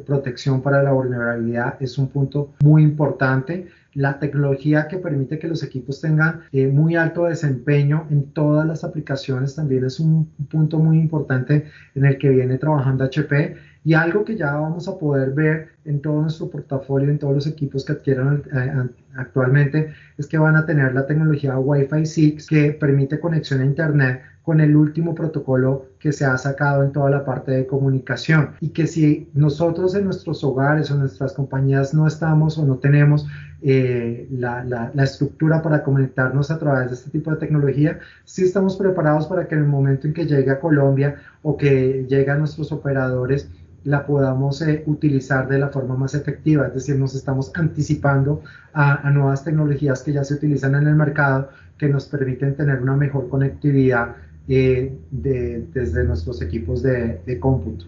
protección 0.07 0.61
para 0.61 0.83
la 0.83 0.93
vulnerabilidad 0.93 1.77
es 1.81 1.97
un 1.99 2.09
punto 2.09 2.55
muy 2.63 2.83
importante. 2.83 3.69
La 3.95 4.19
tecnología 4.19 4.89
que 4.89 4.99
permite 4.99 5.39
que 5.39 5.49
los 5.49 5.63
equipos 5.63 6.01
tengan 6.01 6.43
eh, 6.53 6.67
muy 6.67 6.97
alto 6.97 7.25
desempeño 7.25 8.07
en 8.11 8.33
todas 8.33 8.67
las 8.67 8.85
aplicaciones 8.85 9.55
también 9.55 9.85
es 9.85 10.01
un 10.01 10.27
punto 10.51 10.79
muy 10.79 10.99
importante 10.99 11.67
en 11.95 12.05
el 12.05 12.19
que 12.19 12.29
viene 12.29 12.59
trabajando 12.59 13.05
HP 13.05 13.57
y 13.85 13.95
algo 13.95 14.25
que 14.25 14.37
ya 14.37 14.55
vamos 14.55 14.89
a 14.89 14.99
poder 14.99 15.31
ver 15.31 15.74
en 15.85 16.01
todo 16.01 16.23
nuestro 16.23 16.51
portafolio, 16.51 17.11
en 17.11 17.19
todos 17.19 17.35
los 17.35 17.47
equipos 17.47 17.85
que 17.85 17.93
adquieran 17.93 18.43
eh, 18.55 18.89
actualmente, 19.17 19.93
es 20.19 20.27
que 20.27 20.39
van 20.39 20.57
a 20.57 20.67
tener 20.67 20.95
la 20.95 21.07
tecnología 21.07 21.59
Wi-Fi 21.59 22.07
6 22.07 22.47
que 22.47 22.73
permite 22.73 23.21
conexión 23.21 23.61
a 23.61 23.65
Internet 23.65 24.23
con 24.45 24.61
el 24.61 24.77
último 24.77 25.15
protocolo 25.15 25.87
que 25.99 26.13
se 26.13 26.27
ha 26.27 26.37
sacado 26.37 26.85
en 26.85 26.93
toda 26.93 27.09
la 27.09 27.25
parte 27.25 27.53
de 27.53 27.67
comunicación. 27.67 28.51
Y 28.61 28.69
que 28.69 28.87
si 28.87 29.31
nosotros 29.33 29.95
en 29.95 30.05
nuestros 30.05 30.45
hogares 30.45 30.91
o 30.91 30.97
nuestras 30.97 31.33
compañías 31.33 31.95
no 31.95 32.07
estamos 32.07 32.59
o 32.59 32.67
no 32.67 32.77
tenemos 32.77 33.27
eh, 33.63 34.29
la, 34.31 34.63
la, 34.63 34.91
la, 34.93 35.05
estructura 35.05 35.63
para 35.63 35.83
conectarnos 35.83 36.51
a 36.51 36.59
través 36.59 36.89
de 36.89 36.95
este 36.95 37.11
tipo 37.11 37.31
de 37.31 37.39
tecnología, 37.39 38.01
sí 38.25 38.45
estamos 38.45 38.77
preparados 38.77 39.27
para 39.27 39.49
que 39.49 39.55
en 39.55 39.63
el 39.63 39.67
momento 39.67 40.07
en 40.07 40.13
que 40.13 40.27
llegue 40.27 40.51
a 40.51 40.61
Colombia 40.61 41.17
o 41.43 41.57
que 41.57 42.05
llegue 42.07 42.31
a 42.31 42.37
nuestros 42.37 42.71
operadores, 42.71 43.49
la 43.85 44.07
podamos 44.07 44.63
eh, 44.63 44.83
utilizar 44.87 45.47
de 45.47 45.59
la 45.59 45.69
forma 45.69 45.95
más 45.95 46.15
efectiva, 46.15 46.67
es 46.67 46.75
decir, 46.75 46.97
nos 46.97 47.15
estamos 47.15 47.53
anticipando 47.55 48.43
a, 48.73 49.11
nuevas 49.11 49.45
tecnologías 49.45 50.03
que 50.03 50.13
ya 50.13 50.25
se 50.25 50.35
utilizan 50.35 50.75
en 50.75 50.89
el 50.89 50.95
mercado 50.95 51.51
que 51.79 51.89
nos 51.89 52.07
permiten 52.07 52.57
tener 52.57 52.81
una 52.81 52.97
mejor 52.97 53.29
conectividad 53.29 54.17
eh, 54.49 54.99
desde 55.11 56.05
nuestros 56.05 56.41
equipos 56.41 56.83
de, 56.83 57.39
cómputo. 57.41 57.87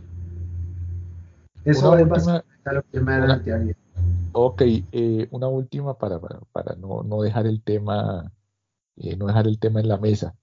Eso 1.64 1.96
es 1.96 2.06
lo 2.06 2.82
que 2.92 3.00
me 3.00 3.12
adelantaría. 3.14 3.76
Ok, 4.32 4.62
eh, 4.92 5.28
una 5.30 5.48
última 5.48 5.94
para, 5.94 6.20
para, 6.20 6.76
no, 6.76 7.02
no, 7.02 7.22
dejar 7.22 7.46
el 7.46 7.62
tema, 7.62 8.30
no 9.16 9.26
dejar 9.26 9.46
el 9.46 9.58
tema 9.58 9.80
en 9.80 9.88
la 9.88 9.96
mesa. 9.96 10.34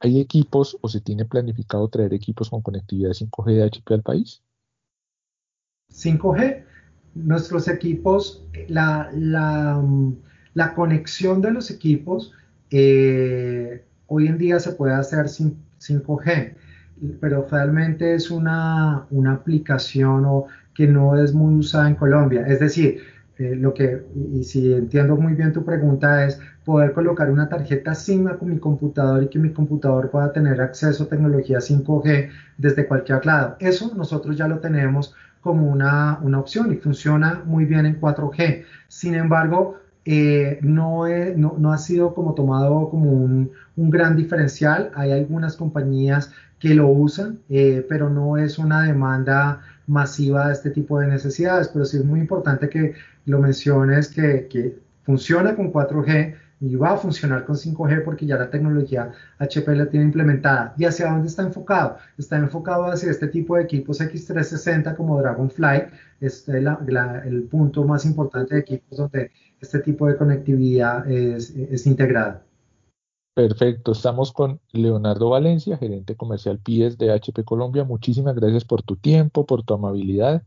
¿Hay 0.00 0.20
equipos 0.20 0.76
o 0.82 0.88
se 0.88 1.00
tiene 1.00 1.24
planificado 1.24 1.88
traer 1.88 2.12
equipos 2.12 2.50
con 2.50 2.60
conectividad 2.60 3.10
5G 3.10 3.54
de 3.54 3.62
HP 3.64 3.94
al 3.94 4.02
país? 4.02 4.42
5G, 5.92 6.62
nuestros 7.14 7.68
equipos, 7.68 8.44
la, 8.68 9.10
la, 9.14 10.74
conexión 10.74 11.40
de 11.40 11.52
los 11.52 11.70
equipos 11.70 12.32
eh, 12.70 13.84
hoy 14.06 14.26
en 14.26 14.38
día 14.38 14.60
se 14.60 14.72
puede 14.72 14.94
hacer 14.94 15.28
sin 15.28 15.56
5G, 15.80 16.54
pero 17.20 17.46
realmente 17.50 18.14
es 18.14 18.30
una, 18.30 19.06
una 19.10 19.32
aplicación 19.32 20.24
o, 20.26 20.46
que 20.78 20.86
no 20.86 21.20
es 21.20 21.34
muy 21.34 21.56
usada 21.56 21.88
en 21.88 21.96
Colombia. 21.96 22.46
Es 22.46 22.60
decir, 22.60 23.00
eh, 23.38 23.56
lo 23.56 23.74
que, 23.74 24.00
y 24.32 24.44
si 24.44 24.72
entiendo 24.72 25.16
muy 25.16 25.34
bien 25.34 25.52
tu 25.52 25.64
pregunta, 25.64 26.24
es 26.24 26.40
poder 26.64 26.92
colocar 26.92 27.30
una 27.32 27.48
tarjeta 27.48 27.96
SIM 27.96 28.28
con 28.38 28.50
mi 28.50 28.60
computador 28.60 29.24
y 29.24 29.28
que 29.28 29.40
mi 29.40 29.52
computador 29.52 30.08
pueda 30.08 30.32
tener 30.32 30.60
acceso 30.60 31.02
a 31.02 31.08
tecnología 31.08 31.58
5G 31.58 32.30
desde 32.58 32.86
cualquier 32.86 33.26
lado. 33.26 33.56
Eso 33.58 33.92
nosotros 33.96 34.36
ya 34.36 34.46
lo 34.46 34.60
tenemos 34.60 35.16
como 35.40 35.66
una, 35.66 36.18
una 36.22 36.38
opción 36.40 36.72
y 36.72 36.76
funciona 36.76 37.42
muy 37.44 37.64
bien 37.64 37.86
en 37.86 38.00
4G. 38.00 38.64
Sin 38.88 39.14
embargo, 39.14 39.78
eh, 40.04 40.58
no, 40.62 41.06
no, 41.36 41.72
ha 41.72 41.78
sido 41.78 42.14
como 42.14 42.34
tomado 42.34 42.88
como 42.88 43.10
un, 43.10 43.50
un, 43.76 43.90
gran 43.90 44.16
diferencial. 44.16 44.90
Hay 44.94 45.12
algunas 45.12 45.56
compañías 45.56 46.32
que 46.58 46.74
lo 46.74 46.88
usan, 46.88 47.40
eh, 47.48 47.84
pero 47.88 48.08
no 48.10 48.36
es 48.36 48.58
una 48.58 48.82
demanda 48.82 49.60
masiva 49.86 50.48
de 50.48 50.54
este 50.54 50.70
tipo 50.70 50.98
de 50.98 51.08
necesidades. 51.08 51.68
Pero 51.68 51.84
sí 51.84 51.98
es 51.98 52.04
muy 52.04 52.20
importante 52.20 52.68
que 52.68 52.94
lo 53.26 53.38
menciones 53.38 54.08
que, 54.08 54.48
que 54.48 54.78
funciona 55.02 55.54
con 55.54 55.72
4G 55.72 56.34
y 56.60 56.74
va 56.74 56.92
a 56.92 56.96
funcionar 56.96 57.44
con 57.44 57.56
5G 57.56 58.04
porque 58.04 58.26
ya 58.26 58.36
la 58.36 58.50
tecnología 58.50 59.12
HP 59.38 59.74
la 59.76 59.88
tiene 59.88 60.06
implementada. 60.06 60.74
¿Y 60.76 60.84
hacia 60.84 61.10
dónde 61.10 61.28
está 61.28 61.42
enfocado? 61.42 61.98
Está 62.16 62.36
enfocado 62.36 62.84
hacia 62.86 63.10
este 63.10 63.28
tipo 63.28 63.56
de 63.56 63.62
equipos 63.62 64.00
X360 64.00 64.96
como 64.96 65.18
Dragonfly, 65.18 65.84
es 66.20 66.48
el 66.48 67.48
punto 67.50 67.84
más 67.84 68.04
importante 68.04 68.54
de 68.54 68.60
equipos 68.60 68.98
donde 68.98 69.30
este 69.60 69.78
tipo 69.80 70.06
de 70.06 70.16
conectividad 70.16 71.08
es, 71.08 71.50
es 71.50 71.86
integrada. 71.86 72.42
Perfecto, 73.34 73.92
estamos 73.92 74.32
con 74.32 74.60
Leonardo 74.72 75.30
Valencia, 75.30 75.76
gerente 75.76 76.16
comercial 76.16 76.58
PIES 76.58 76.98
de 76.98 77.12
HP 77.12 77.44
Colombia. 77.44 77.84
Muchísimas 77.84 78.34
gracias 78.34 78.64
por 78.64 78.82
tu 78.82 78.96
tiempo, 78.96 79.46
por 79.46 79.62
tu 79.62 79.74
amabilidad. 79.74 80.42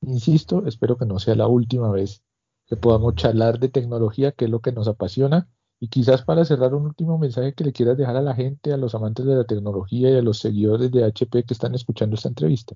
Insisto, 0.00 0.64
espero 0.64 0.96
que 0.96 1.06
no 1.06 1.18
sea 1.18 1.34
la 1.34 1.48
última 1.48 1.90
vez 1.90 2.22
que 2.66 2.76
podamos 2.76 3.16
charlar 3.16 3.58
de 3.58 3.68
tecnología, 3.68 4.30
que 4.30 4.44
es 4.44 4.50
lo 4.50 4.60
que 4.60 4.70
nos 4.70 4.86
apasiona 4.86 5.48
y 5.78 5.88
quizás 5.88 6.22
para 6.22 6.44
cerrar 6.44 6.74
un 6.74 6.86
último 6.86 7.18
mensaje 7.18 7.52
que 7.52 7.64
le 7.64 7.72
quieras 7.72 7.96
dejar 7.96 8.16
a 8.16 8.22
la 8.22 8.34
gente, 8.34 8.72
a 8.72 8.76
los 8.76 8.94
amantes 8.94 9.26
de 9.26 9.34
la 9.34 9.44
tecnología 9.44 10.10
y 10.10 10.16
a 10.16 10.22
los 10.22 10.38
seguidores 10.38 10.90
de 10.90 11.04
HP 11.04 11.44
que 11.44 11.54
están 11.54 11.74
escuchando 11.74 12.16
esta 12.16 12.28
entrevista. 12.28 12.74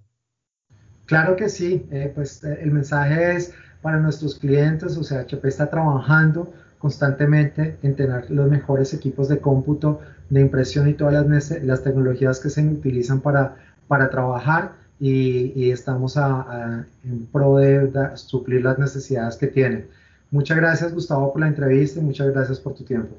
Claro 1.07 1.35
que 1.35 1.49
sí, 1.49 1.87
eh, 1.91 2.13
pues 2.15 2.45
eh, 2.45 2.59
el 2.63 2.71
mensaje 2.71 3.37
es 3.37 3.53
para 3.83 3.99
nuestros 3.99 4.37
clientes, 4.37 4.97
o 4.97 5.03
sea, 5.03 5.21
HP 5.21 5.49
está 5.49 5.71
trabajando 5.71 6.53
constantemente 6.79 7.79
en 7.83 7.97
tener 7.97 8.31
los 8.31 8.49
mejores 8.49 8.95
equipos 8.95 9.29
de 9.29 9.39
cómputo, 9.39 10.01
de 10.29 10.41
impresión 10.41 10.89
y 10.89 10.95
todas 10.95 11.27
las, 11.27 11.63
las 11.63 11.83
tecnologías 11.83 12.39
que 12.41 12.49
se 12.49 12.65
utilizan 12.65 13.21
para, 13.21 13.57
para 13.89 14.09
trabajar 14.11 14.73
y, 15.01 15.71
estamos 15.71 16.17
en 16.17 17.27
pro 17.33 17.57
de 17.57 17.91
suplir 18.17 18.63
las 18.63 18.79
necesidades 18.79 19.37
que 19.37 19.47
tienen. 19.47 19.89
Muchas 20.31 20.57
gracias, 20.57 20.95
Gustavo, 20.95 21.33
por 21.33 21.41
la 21.41 21.49
entrevista 21.49 21.99
y 21.99 22.03
muchas 22.03 22.29
gracias 22.29 22.61
por 22.61 22.75
tu 22.75 22.85
tiempo. 22.85 23.17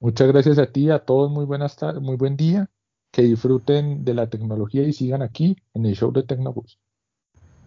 Muchas 0.00 0.28
gracias 0.28 0.58
a 0.58 0.66
ti, 0.66 0.90
a 0.90 0.98
todos, 0.98 1.30
muy 1.30 1.44
buenas 1.44 1.76
tardes, 1.76 2.02
muy 2.02 2.16
buen 2.16 2.36
día. 2.36 2.70
Que 3.12 3.22
disfruten 3.22 4.04
de 4.04 4.14
la 4.14 4.28
tecnología 4.28 4.82
y 4.82 4.92
sigan 4.92 5.22
aquí 5.22 5.56
en 5.74 5.86
el 5.86 5.94
show 5.94 6.12
de 6.12 6.22
Tecnobus. 6.22 6.78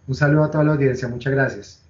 Un 0.06 0.14
saludo 0.14 0.44
a 0.44 0.50
toda 0.50 0.64
la 0.64 0.72
audiencia, 0.72 1.08
muchas 1.08 1.32
gracias. 1.32 1.89